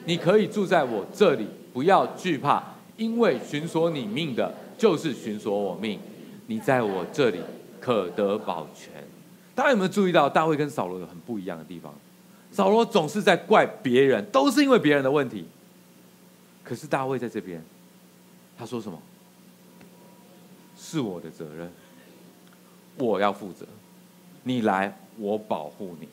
[0.05, 2.61] 你可以住在我这里，不要惧怕，
[2.97, 5.97] 因为寻索你命的，就是寻索我命。
[6.45, 7.39] 你在我这里
[7.79, 8.91] 可得保全。”
[9.55, 11.93] 大家有没有注意到大卫跟扫罗有很不一样的地方？
[12.51, 15.45] 扫罗总是在怪别人，都是因为别人的问题。
[16.63, 17.63] 可是大卫在这边。
[18.55, 19.01] 他说什么？
[20.77, 21.71] 是我的责任，
[22.97, 23.65] 我要负责。
[24.43, 26.07] 你来，我保护你。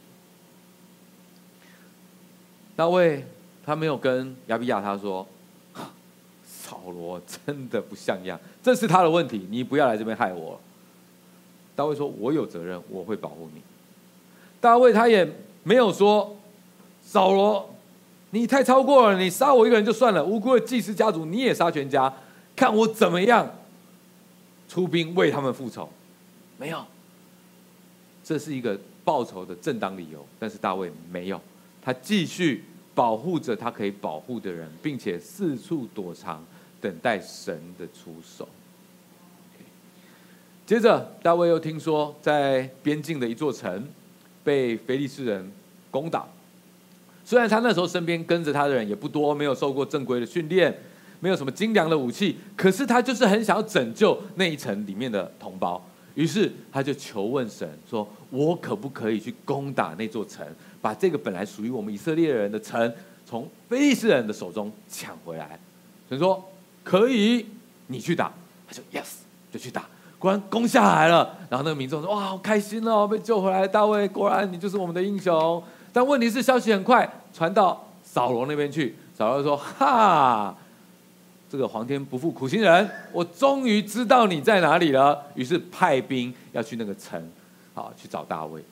[2.74, 3.24] 大卫
[3.64, 5.26] 他没有跟亚比亚他说，
[6.43, 10.59] 扫罗真的不像样，这是他的问题，你不要来这边害我。
[11.81, 13.62] 大卫说：“我有责任，我会保护你。”
[14.61, 15.26] 大卫他也
[15.62, 16.37] 没有说，
[17.03, 17.74] 扫罗
[18.33, 22.12] 你太超过了，你杀我一个人就算了，无辜的祭司家族你也杀全家。
[22.55, 23.51] 看我怎么样
[24.68, 25.89] 出兵为他们复仇？
[26.59, 26.85] 没有，
[28.22, 30.22] 这是一个报仇的正当理由。
[30.39, 31.41] 但是大卫没有，
[31.81, 32.62] 他继续
[32.95, 36.45] 保护着他可以保护的人，并且四处躲藏，
[36.78, 38.47] 等待神的出手。
[40.71, 43.85] 接着，大卫又听说在边境的一座城
[44.45, 45.51] 被非利士人
[45.91, 46.25] 攻打。
[47.25, 50.73] 虽然他那时候身边跟着他的人也不多，没有受过正规的训练。
[51.18, 60.47] 没有什么精良的武器，可是他就是很想要拯救那一城里面的同胞，于是他就求问神说：“我可不可以去攻打那座城，
[60.81, 62.95] 把这个本来属于我们以色列人的城，
[63.27, 65.59] 从非利士人的手中抢回来？”
[66.09, 66.49] 神说
[66.85, 67.45] ：“可以，
[67.89, 68.33] 你去打。”
[68.68, 69.16] 他说：“Yes，
[69.53, 69.89] 就去打。”
[70.21, 73.66] 果然攻下来了，然后那个民众说：“哇，好开心哦，被救回来！
[73.66, 75.61] 大卫，果然你就是我们的英雄。”
[75.93, 80.55] 但问题是，消息很快传到扫罗那边去，扫罗说：“哈。”
[81.51, 85.21] 这个皇天不负苦心人，我终于知道你在哪里了。
[85.35, 87.18] 于是派兵要去那个城，
[87.75, 88.62] 啊去找大卫。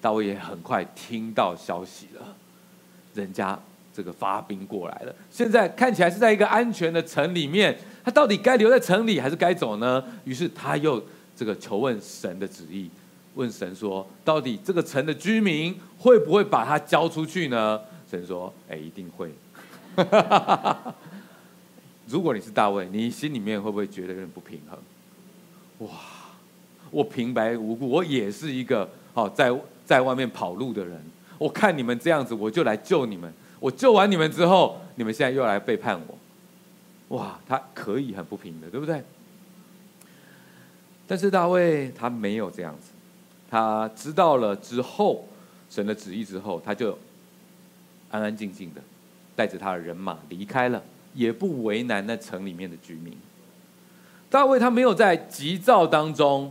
[0.00, 2.26] 大卫也很快听到消息了，
[3.14, 3.58] 人家
[3.94, 5.14] 这个发兵过来了。
[5.30, 10.02] 现在看起来是在一个安全的城里面，他到底该留在城里还是该走呢？
[10.24, 11.02] 于是他又
[11.36, 12.90] 这个求问神的旨意，
[13.34, 17.80] 问神说：到底这个城的居民会不会把他交出去呢？
[18.10, 19.32] 神说：哎，一定会。
[22.08, 25.88] 如果你是大卫，你心里面会不会觉得有点不平衡？
[25.88, 25.94] 哇，
[26.90, 29.50] 我平白无故，我也是一个好在
[29.86, 31.00] 在外面跑路的人。
[31.38, 33.32] 我看你们这样子，我就来救你们。
[33.60, 36.18] 我救完你们之后，你们现在又来背叛我。
[37.12, 39.02] 哇，他可以很不平的，对不对？
[41.06, 42.90] 但是大卫他没有这样子，
[43.48, 45.26] 他知道了之后，
[45.70, 46.98] 神的旨意之后，他就
[48.10, 48.82] 安安静静的
[49.34, 50.82] 带着他的人马离开了。
[51.14, 53.14] 也不为难那城里面的居民。
[54.30, 56.50] 大卫他没有在急躁当中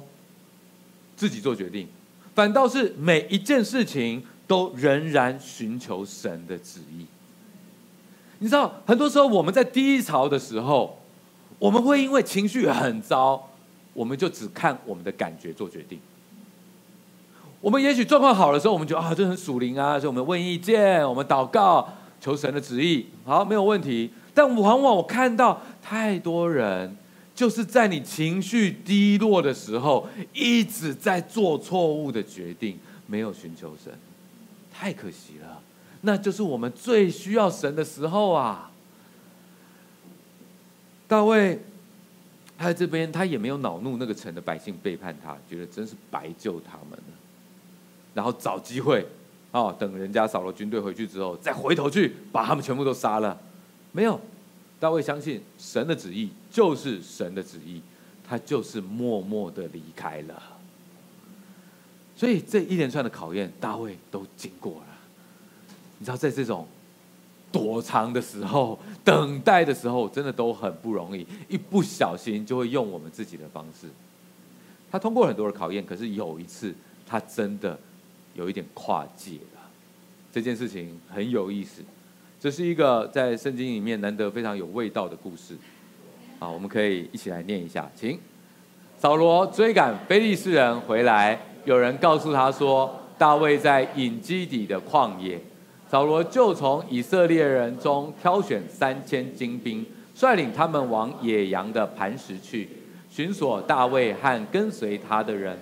[1.16, 1.88] 自己做决定，
[2.36, 7.08] 反倒是每一件事情都仍然寻求神的旨意。
[8.44, 11.00] 你知道，很多时候我们在低潮的时候，
[11.60, 13.50] 我们会因为情绪很糟，
[13.94, 16.00] 我们就只看我们的感觉做决定。
[17.62, 21.88] 我们也许状况好的时候，我们就啊，这很属灵啊，所以我们问意见，我们祷告，
[22.20, 24.10] 求神的旨意，好，没有问题。
[24.34, 26.98] 但往往我看到太多人，
[27.36, 33.94] 就是在你情绪低落的时候，一直在做错误的决定，没有寻求神，
[34.74, 35.62] 太可惜了。
[36.02, 38.72] 那就是我们最需要神的时候啊！
[41.08, 41.60] 大卫
[42.58, 47.14] 他在这边，他也没有恼怒那个城的百姓背叛他，觉得真是白救他们了，
[48.14, 49.06] 然后找机会
[49.52, 53.40] 哦，等人家扫罗军队回去之后，再回头去把他们全部都杀了。
[53.92, 54.20] 没有，
[54.80, 57.82] 大卫相信神的旨意就是神的旨意，
[58.28, 60.42] 他就是默默的离开了。
[62.16, 64.91] 所以这一连串的考验，大卫都经过了。
[66.02, 66.68] 你知道，在这种
[67.52, 73.88] 躲藏的时候、等待的时候，真的都很不容易，一不小心就会用我们自己的方式。
[74.90, 76.74] 他通过很多的考验，可是有一次，
[77.06, 77.78] 他真的
[78.34, 79.62] 有一点跨界了。
[80.34, 81.84] 这件事情很有意思。
[82.40, 85.56] 这是一个在圣经里面难得非常有味道的故事，
[86.40, 88.18] 啊，我们可以一起来念一下，请。
[88.98, 95.40] 扫罗追赶非利士人回来，有人告诉他说，大卫在隐基底的旷野。
[95.92, 99.86] 扫罗就从以色列人中挑选三千精兵，
[100.16, 102.70] 率领他们往野羊的磐石去，
[103.10, 105.54] 寻索大卫和跟随他的人。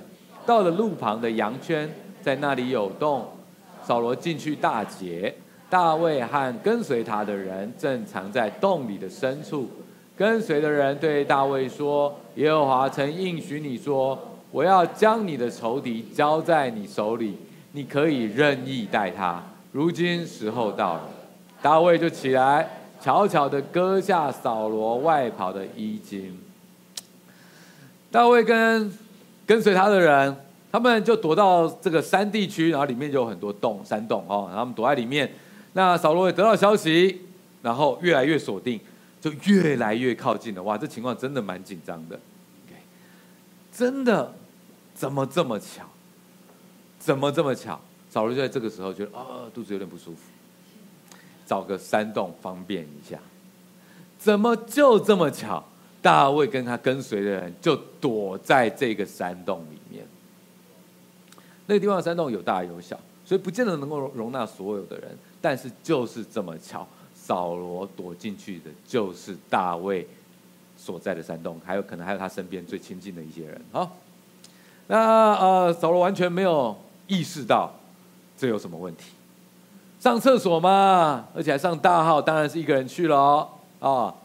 [0.46, 1.90] 到了路旁的羊圈，
[2.22, 3.28] 在那里有洞，
[3.82, 5.34] 扫罗进去大劫。
[5.68, 9.68] 大卫和跟随他的人正藏在洞里的深处。
[10.16, 14.16] 跟随的人对大卫说：“耶和华曾应许你说，
[14.52, 17.36] 我要将你的仇敌交在你手里，
[17.72, 21.10] 你可以任意待他。”如今时候到了，
[21.62, 22.68] 大卫就起来，
[23.00, 26.36] 悄悄的割下扫罗外袍的衣襟。
[28.12, 28.92] 大卫跟
[29.46, 30.36] 跟随他的人，
[30.72, 35.32] 他们就躲到这个山地区，然后里面就有很多洞，山洞哦，然后他们躲在里面。
[35.74, 37.22] 那扫罗也得到消息，
[37.62, 38.80] 然后越来越锁定，
[39.22, 40.64] 就越来越靠近了。
[40.64, 42.20] 哇，这情况真的蛮紧张的。
[43.72, 44.34] 真的，
[44.96, 45.86] 怎么这么巧？
[46.98, 47.80] 怎么这么巧？
[48.10, 50.20] 扫罗就在这个时候觉得啊、肚子有点不舒服，
[51.45, 53.20] 找个山洞方便一下。
[54.18, 55.64] 怎么就这么巧？
[56.01, 60.05] 大卫跟他跟随的人就躲在这个山洞里面。
[61.66, 65.18] 那个地方的山洞有大有小，所以不见得能够容纳所有的人。
[65.41, 70.07] 但是就是这么巧，扫罗躲进去的就是大卫
[70.78, 73.62] 所在的山洞，还有可能还有他身边最亲近的一些人。
[73.72, 73.97] 好，
[74.88, 76.76] 那呃，扫罗完全没有
[77.07, 77.72] 意识到。
[78.40, 79.04] 这有什么问题？
[80.00, 83.50] 上厕所嘛，而且还上大号，当然是一个人去了哦。
[83.82, 84.16] 啊，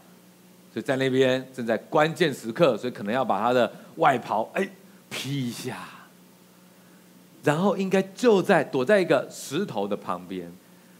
[0.73, 4.69] 所以在那边正在关键时刻，所以可能要把他的外袍哎
[5.11, 5.79] 披一下，
[7.43, 10.53] 然后应该就在躲在一个石头的旁边，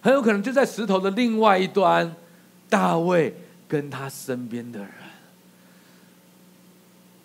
[0.03, 2.17] 很有可能就在石头的另外一端，
[2.69, 3.33] 大卫
[3.69, 4.91] 跟他身边的人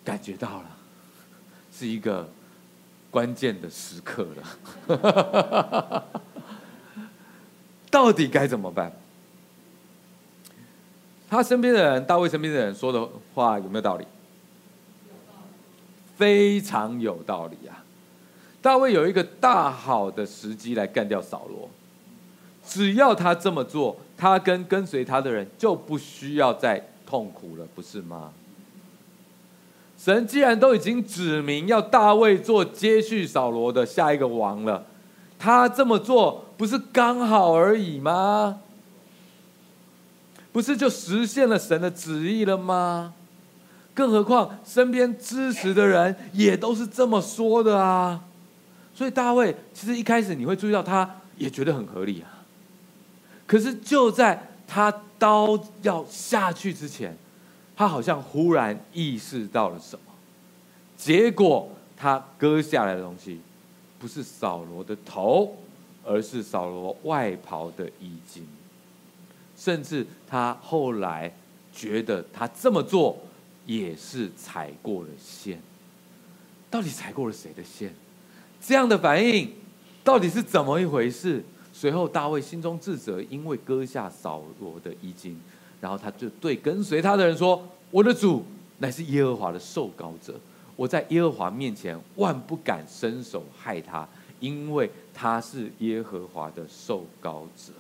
[0.06, 0.78] 感觉到了，
[1.76, 2.30] 是一个。
[3.12, 4.28] 关键的时刻
[4.88, 6.05] 了，
[7.89, 8.91] 到底该怎么办？
[11.30, 14.05] 他身边的人，大卫身边的人说的话有没有道理？
[16.18, 17.86] 非常有道理啊！
[18.62, 21.70] 大卫有一个大好的时机来干掉扫罗，
[22.66, 28.34] 只要他这么做，他跟跟随他的人就不需要再痛苦了，不是吗？
[30.02, 34.86] 神既然都已经指明要大卫做接续扫罗的下一个王了，
[35.38, 38.62] 他这么做不是刚好而已吗？
[40.54, 43.14] 不是就实现了神的旨意了吗？
[43.93, 48.22] 更何况身边支持的人也都是这么说的啊！
[48.95, 52.47] 所以大卫其实一开始你会注意到，他也觉得很合理啊。
[53.45, 57.18] 可是就在他刀要下去之前，
[57.80, 60.12] 他好像忽然意识到了什么，
[60.98, 63.40] 结果他割下来的东西
[63.98, 65.56] 不是扫罗的头，
[66.04, 68.46] 而是扫罗外袍的衣襟。
[69.56, 71.34] 甚至他后来
[71.72, 73.18] 觉得他这么做
[73.66, 75.62] 也是踩过了线。
[76.70, 77.94] 到底踩过了谁的线？
[78.60, 79.54] 这样的反应
[80.04, 81.42] 到底是怎么一回事？
[81.72, 85.40] 随后大卫心中自责，因为割下扫罗的衣襟。
[85.82, 88.46] 然后他就对跟随他的人说：“我的主
[88.80, 90.40] 乃是耶和华的受膏者，
[90.76, 94.08] 我在耶和华面前万不敢伸手害他，
[94.40, 97.74] 因为他是耶和华的受膏者。”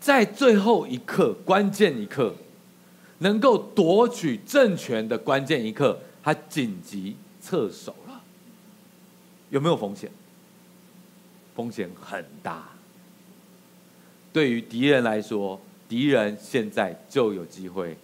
[0.00, 2.34] 在最后一刻，关键一刻，
[3.18, 8.20] 能够夺取政权的关键一刻，他紧急撤手了。
[9.50, 10.10] 有没有风险？
[11.54, 12.71] 风险很大。
[14.32, 17.96] 对于敌人来说，敌人现在就有机会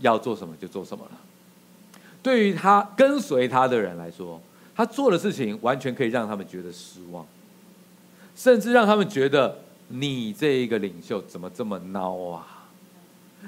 [0.00, 1.10] 要做什么就做什么了。
[2.22, 4.40] 对于他跟随他的人来说，
[4.74, 7.26] 他做的事情完全可以让他们觉得失望，
[8.36, 12.68] 甚至让他们觉得你这一个领袖怎么这么孬啊？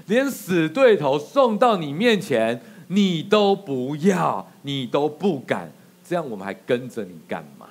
[0.07, 5.71] 连死对头送到你面前，你都不要，你都不敢，
[6.05, 7.69] 这样我们还跟着你干嘛？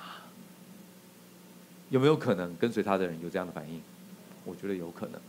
[1.90, 3.80] 有没有可能跟随他的人有这样的反应？
[4.44, 5.20] 我觉得有可能，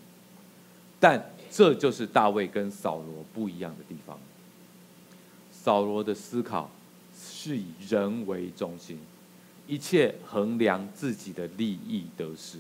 [0.99, 4.19] 但这就是大卫跟扫罗不一样的地方。
[5.51, 6.69] 扫罗的思考
[7.17, 8.99] 是以人为中心，
[9.67, 12.57] 一切衡量自己的利益得失。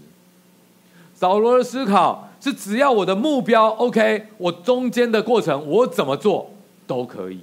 [1.13, 6.51] 扫罗的思考是只要我的目标 OK，我中间的过程我怎么做
[6.87, 7.41] 都可以。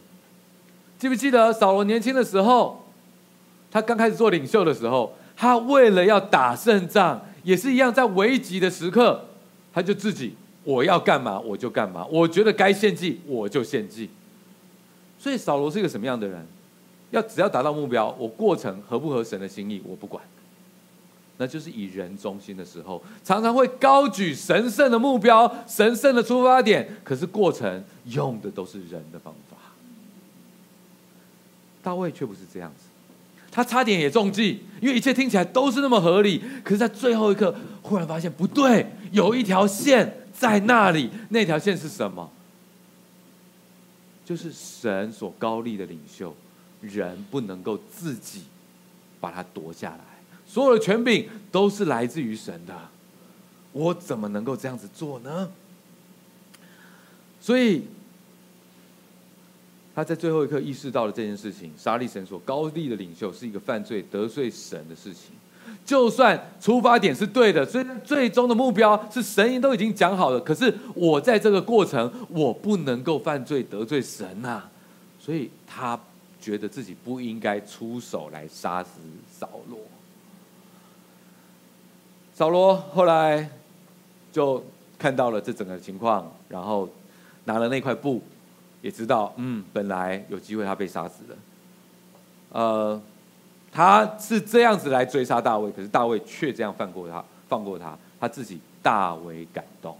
[0.98, 2.84] 记不记得扫罗年轻的时候，
[3.70, 5.12] 他刚开始做领袖的时候？
[5.36, 9.24] 他为了要打胜仗，也是一样，在危急的时刻，
[9.72, 14.08] 他就自己我要干嘛我就干嘛，我觉得该献祭我就献祭。
[15.18, 16.46] 所以扫罗是一个什么样的人？
[17.10, 20.22] 要只要达到目标，我过程合不合神的心意我不管。
[21.38, 29.56] 那就是以人中心的时候，常常会高举神圣的目标、神圣的出发点，可是过程用的都是人的方法。
[31.82, 32.84] 大卫却不是这样子，
[33.52, 42.32] 他差点也中计，因为一切听起来都是那么合理，可是，在最后一刻，忽然发现不对，有一条线在那里，那条线是什么？
[44.24, 46.34] 就是神所高立的领袖，
[46.80, 48.44] 人不能够自己
[49.20, 50.00] 把它夺下来。
[50.46, 52.74] 所有的权柄都是来自于神的，
[53.72, 55.50] 我怎么能够这样子做呢？
[57.40, 57.82] 所以
[59.94, 65.32] 他在最后一刻意识到了这件事情：杀立神所高立的领袖是一个犯罪得罪神的事情。
[65.84, 74.62] 就算出发点是对的，虽然最终的目标是神都已经讲好了，可是我在这个过程，我不能够犯罪得罪神呐。
[75.18, 75.98] 所以他
[76.40, 79.78] 觉得自己不应该出手来杀死扫罗。
[82.34, 83.50] 扫罗后来
[84.32, 84.64] 就
[84.98, 86.88] 看到了这整个情况，然后
[87.44, 88.22] 拿了那块布，
[88.82, 91.36] 也知道，嗯，本来有机会他被杀死了。
[92.50, 93.00] 呃，
[93.72, 99.96] 他是这样子来追杀大卫，可是大卫却这样放过他，放过他，他自己大为感动。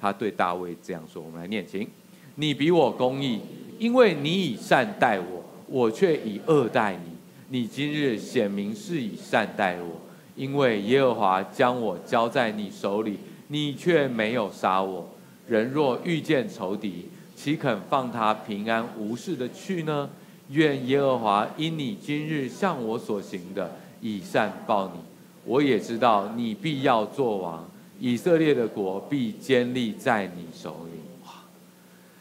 [0.00, 1.86] 他对大卫这样说：“我们来念经，
[2.34, 3.40] 你比我公义，
[3.78, 7.12] 因为你以善待我，我却以恶待你。
[7.50, 10.00] 你今日显明是以善待我。”
[10.36, 15.06] 因为耶和华将我交在你手里，你却没有杀我。
[15.46, 17.10] 人若遇见仇敌，
[17.42, 20.10] 岂肯放他平安无事的去呢？
[20.50, 25.00] 愿耶和华因你今日向我所行的，以善报你。
[25.46, 27.66] 我也知道你必要作王，
[27.98, 31.00] 以色列的国必坚立在你手里。
[31.24, 31.32] 哇！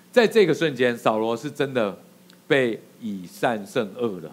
[0.09, 1.99] 在这个瞬间，扫罗是真的
[2.47, 4.31] 被以善胜恶了。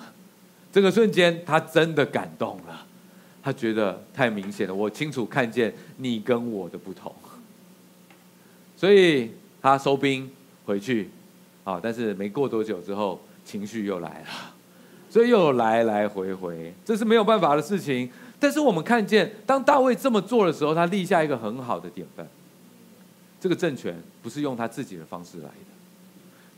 [0.70, 2.87] 这个瞬间，他真的感动了。
[3.43, 7.12] 他觉得太明显了，我清楚看见你跟我的不同，
[8.76, 10.30] 所以他收兵
[10.67, 11.09] 回去，
[11.64, 14.55] 啊，但是没过多久之后，情绪又来了，
[15.09, 18.11] 所以又来来回回，这是没有办法的事情。
[18.39, 22.27] 但是我们看见，当大卫这么做的时候，他立下一个很好的典范。
[23.41, 25.73] 这个政权不是用他自己的方式来的，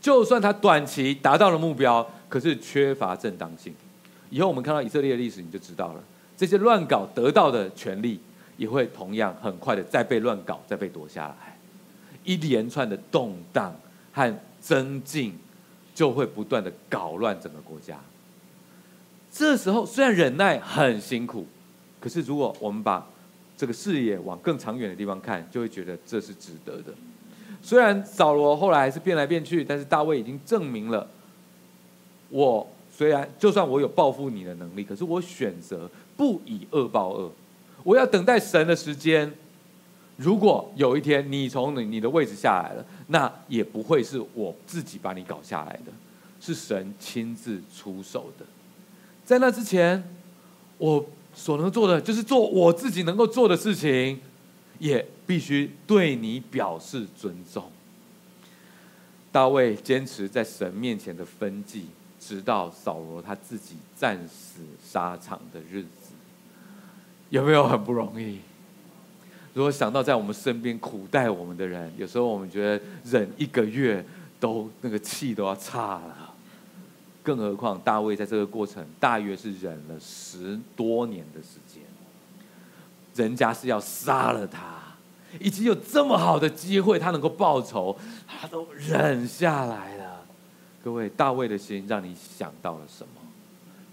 [0.01, 3.73] 就算他短期达到了目标，可是缺乏正当性。
[4.29, 6.03] 以后我们看到以色列的历史，你就知道了。
[6.35, 8.19] 这些乱搞得到的权利，
[8.57, 11.57] 也会同样很快的再被乱搞，再被夺下来。
[12.23, 13.73] 一连串的动荡
[14.11, 15.37] 和增进，
[15.93, 17.99] 就会不断的搞乱整个国家。
[19.31, 21.45] 这时候虽然忍耐很辛苦，
[21.99, 23.07] 可是如果我们把
[23.57, 26.93] 这个视野往更长远的地方看，就会觉得这是值得的。
[27.61, 31.07] 虽然扫罗后来还是变来变去，但是大卫已经证明了，
[32.29, 35.89] 我虽然就算我有报复你的能力，可是我选择。
[36.19, 37.31] 不以恶报恶，
[37.81, 39.33] 我要等待神的时间。
[40.19, 45.93] 如果有一天你从你你的位置下来了，那也不会是我自己把你搞下来的，
[46.41, 48.45] 是神亲自出手的。
[49.23, 50.03] 在那之前，
[50.77, 54.19] 我所能做的就是做我自己能够做的事情，
[54.77, 57.71] 也必须对你表示尊重。
[59.31, 61.85] 大卫坚持在神面前的分际，
[62.19, 66.11] 直到扫罗他自己战死沙场的日子。
[67.29, 68.39] 有没有很不容易？
[69.53, 74.05] 如果想到在我们身边苦待我们的人，有时候我们觉得忍一个月
[74.39, 76.33] 都那个气都要岔了，
[77.23, 81.81] 更何况大卫在这个过程大约是忍了十多年的时间，
[83.15, 84.77] 人家是要杀了他，
[85.39, 87.97] 以及有这么好的机会他能够报仇，
[88.27, 90.21] 他都忍下来了。
[90.83, 93.21] 各位，大卫的心让你想到了什么？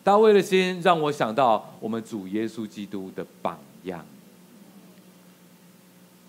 [0.04, 4.06] 大卫的心让我想到我们主耶稣基督的榜样。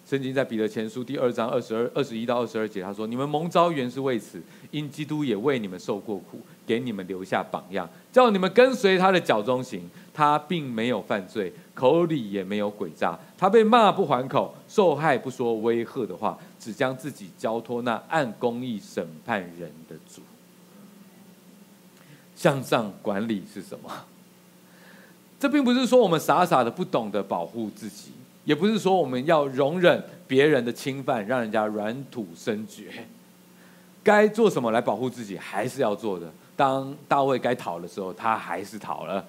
[0.08, 4.42] 圣经在彼得前书第二章二十二、二十一到二十二节，他说：“你们蒙召原是为此，
[4.72, 9.82] 因基督也为你们受过苦，给你们留下榜样，叫你们跟随他的脚踪行。
[10.14, 13.20] 他并没有犯罪，口里也没有诡诈。
[13.38, 20.22] 他被骂不还口，受害不说威吓的话，只将自己交托那按公义审判人的主。”
[22.34, 23.92] 向上管理是什么？
[25.38, 28.12] 这并不是说我们傻傻的不懂得保护自己，
[28.48, 32.86] 也不是说我们要容忍别人的侵犯，让人家软土生绝。
[34.02, 36.32] 该做什么来保护自己，还是要做的。
[36.56, 39.28] 当大卫该逃的时候，他还是逃了。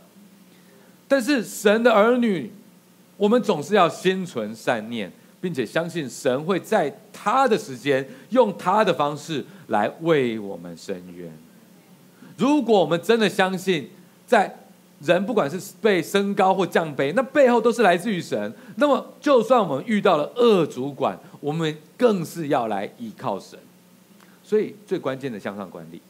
[1.08, 2.52] 但是神的儿女，
[3.16, 5.10] 我们总是要心存善念，
[5.40, 11.28] 并且相信神会在他的时间，用他的方式来为我们伸冤。
[12.36, 13.90] 如果我们真的相信，
[14.24, 14.56] 在
[15.00, 18.52] 人不管是被升高或降卑，那背后都是来自于神。
[18.76, 23.58] 那么，就算我们遇到了恶主管，我们更是要来依靠神。
[24.42, 26.00] 所以，最关键的向上管理，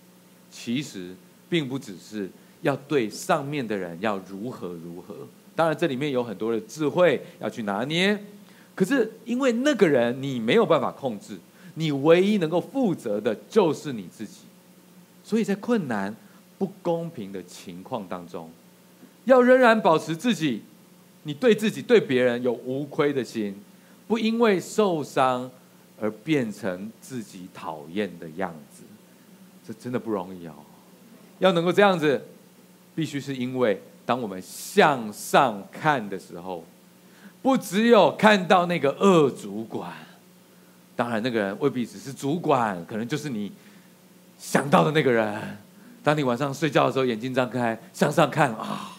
[0.51, 1.15] 其实
[1.49, 2.31] 并不只是
[2.63, 5.15] 要对上面的人要如何如何。
[5.55, 8.19] 当然，这里面有很多的智慧要去拿捏。
[8.75, 11.37] 可是，因为那个人你没有办法控制，
[11.75, 14.43] 你唯一能够负责的就是你自己。
[15.25, 16.15] 所以在困难、
[16.57, 18.49] 不公平的情况当中，
[19.29, 20.63] 要仍然保持自己，
[21.25, 23.55] 你对自己、对别人有无亏的心，
[24.07, 25.51] 不因为受伤
[26.01, 28.83] 而变成自己讨厌的样子，
[29.67, 30.55] 这真的不容易哦。
[31.41, 32.25] 要能够这样子，
[32.95, 36.65] 必须是因为当我们向上看的时候，
[37.43, 39.93] 不只有看到那个恶主管，
[40.97, 43.53] 当然那个人未必只是主管，可能就是你
[44.39, 45.59] 想到的那个人。
[46.03, 48.95] 当你晚上睡觉的时候，眼睛张开向上看啊。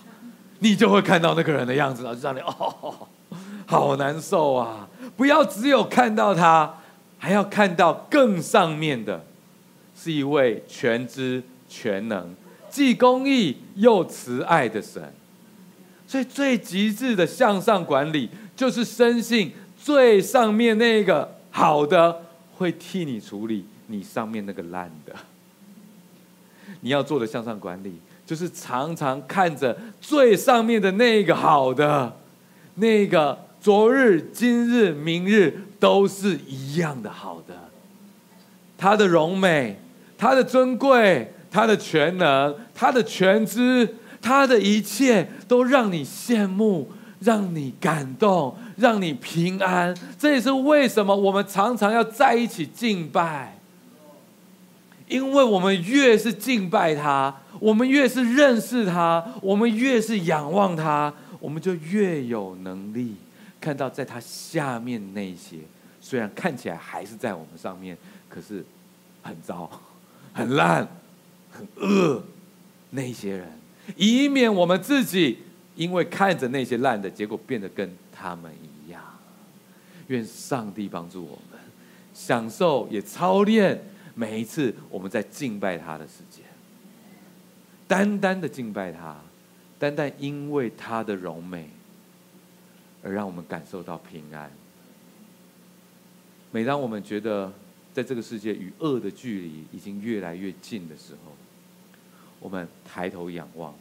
[0.60, 3.07] 你就会看到那个人的样子了，就让你哦，
[3.66, 4.88] 好难受啊！
[5.16, 6.76] 不要只有看到他，
[7.18, 9.26] 还要看到更上面的，
[9.95, 12.36] 是一位全知全能、
[12.70, 15.14] 既公义又慈爱的神。
[16.07, 22.24] 所以最极致的向上管理，就是深信最上面那个好的
[22.57, 25.14] 会替你处理你上面那个烂的。
[26.82, 27.99] 你要做的向上管理。
[28.30, 32.15] 就是常常看着最上面的那个好的，
[32.75, 37.55] 那个昨日、今日、明日都是一样的好的。
[38.77, 39.80] 他的荣美，
[40.15, 49.97] 他的尊贵，他的全能，他的全知，他的一切都让你羡慕，让你感动，让你平安。
[50.19, 53.59] 这也是为什么我们常常要在一起敬拜。
[55.10, 63.16] 因为我们越是敬拜他，我们越是认识他，我们越是仰望他，我们就越有能力
[63.60, 65.57] 看到在他下面那些，
[65.99, 67.97] 虽然看起来还是在我们上面，
[68.30, 68.64] 可是
[69.24, 69.70] 很糟、
[70.32, 70.88] 很烂、
[71.51, 72.24] 很恶
[72.91, 73.47] 那些人，
[73.95, 75.39] 以免我们自己
[75.76, 78.51] 因为看着那些烂的，结果变得跟他们
[78.86, 79.01] 一样。
[80.05, 81.60] 愿上帝帮助我们，
[82.14, 83.82] 享受也操练。
[84.20, 86.43] 每一次我们在敬拜他的时间，
[87.88, 89.15] 单单的敬拜他，
[89.80, 91.70] 单单因为他的柔美，
[93.01, 94.51] 而让我们感受到平安。
[96.51, 97.53] 每当我们觉得
[97.93, 101.32] 在这个世界与恶的距离已经越来越近的时候，
[102.41, 103.72] 我们抬头仰望；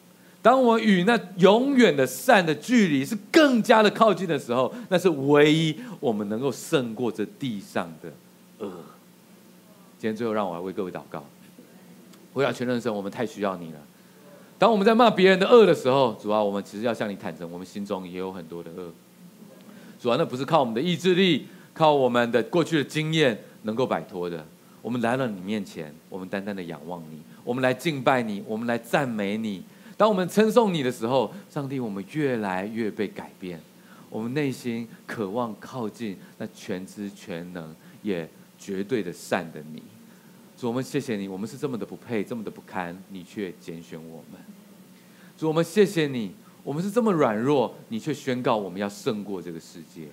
[0.41, 8.12] 当我们与那永远的善的距离是更加的靠近的时候，那是唯一我们能够胜过这地上的
[8.64, 8.84] 恶。
[9.99, 11.24] 今天最后，让我来为各位祷告。
[12.32, 13.78] 我想全人神，我们太需要你了。
[14.57, 18.92] 当我们在骂别人的恶的时候，主啊，我们其实要向你坦诚，我们心中也有很多的恶。
[20.01, 24.46] 主啊，那不是靠我们的意志力，靠我们的过去的经验能够摆脱的。
[24.80, 29.64] 我们来到你面前，我们单单的仰望你，我们来敬拜你，我们来赞美你。
[29.96, 33.61] 当我们称颂你的时候，上帝，我们越来越被改变。
[34.09, 38.28] 我们内心渴望靠近那全知全能也。
[38.59, 39.82] 绝对的善的你，
[40.59, 44.40] 主，我们谢谢你，我们是这么的不配，这么的不堪，你却拣选我们。
[45.38, 46.32] 主，我们谢谢你，
[46.64, 50.09] 我们是这么软弱，你却宣告我们要胜过这个世界。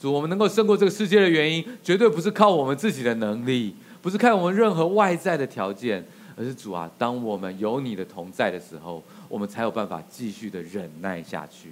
[0.00, 11.70] 主，我们能够胜过这个世界的原因，绝对不是靠我们自己的能力，不是看我们任何外在的条件，而是主啊，当我们有你的同在的时候，我们才有办法继续的忍耐下去，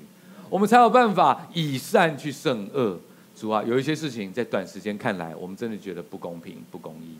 [0.50, 2.98] 我们才有办法以善去胜恶。
[3.36, 7.18] 主啊，有一些事情在短时间看来，我们真的觉得不公平、不公义。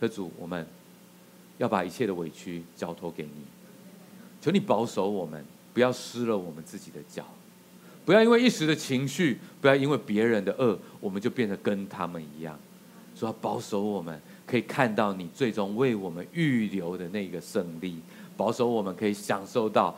[0.00, 0.66] 可主，我们
[1.58, 3.44] 要把一切的委屈交托给你，
[4.40, 5.44] 求你保守我们，
[5.74, 7.22] 不要失了我们自己的脚，
[8.06, 12.58] 不要因为一时的情绪，不要因为别人的恶，我们就变得跟他们一样。
[13.14, 18.00] 主啊，保守我们，可以看到你最终为我们预留的那个胜利，
[18.38, 19.94] 保守我们可以享受到。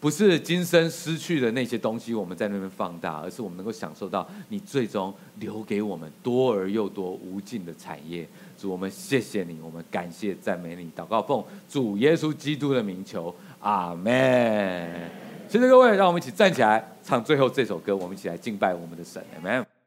[0.00, 8.26] 不是今生失去的那些东西，我们在那边放大，而是我们能够享受到你最终留给我们多而又多、无尽的产业。
[8.58, 14.12] 主，我们谢谢你，我们感谢赞美你，祷告奉主耶稣基督的名求，阿门。
[15.48, 19.79] 谢谢各位，让我们一起站起来唱最后这首歌，我们一起来敬拜我们的神，阿门。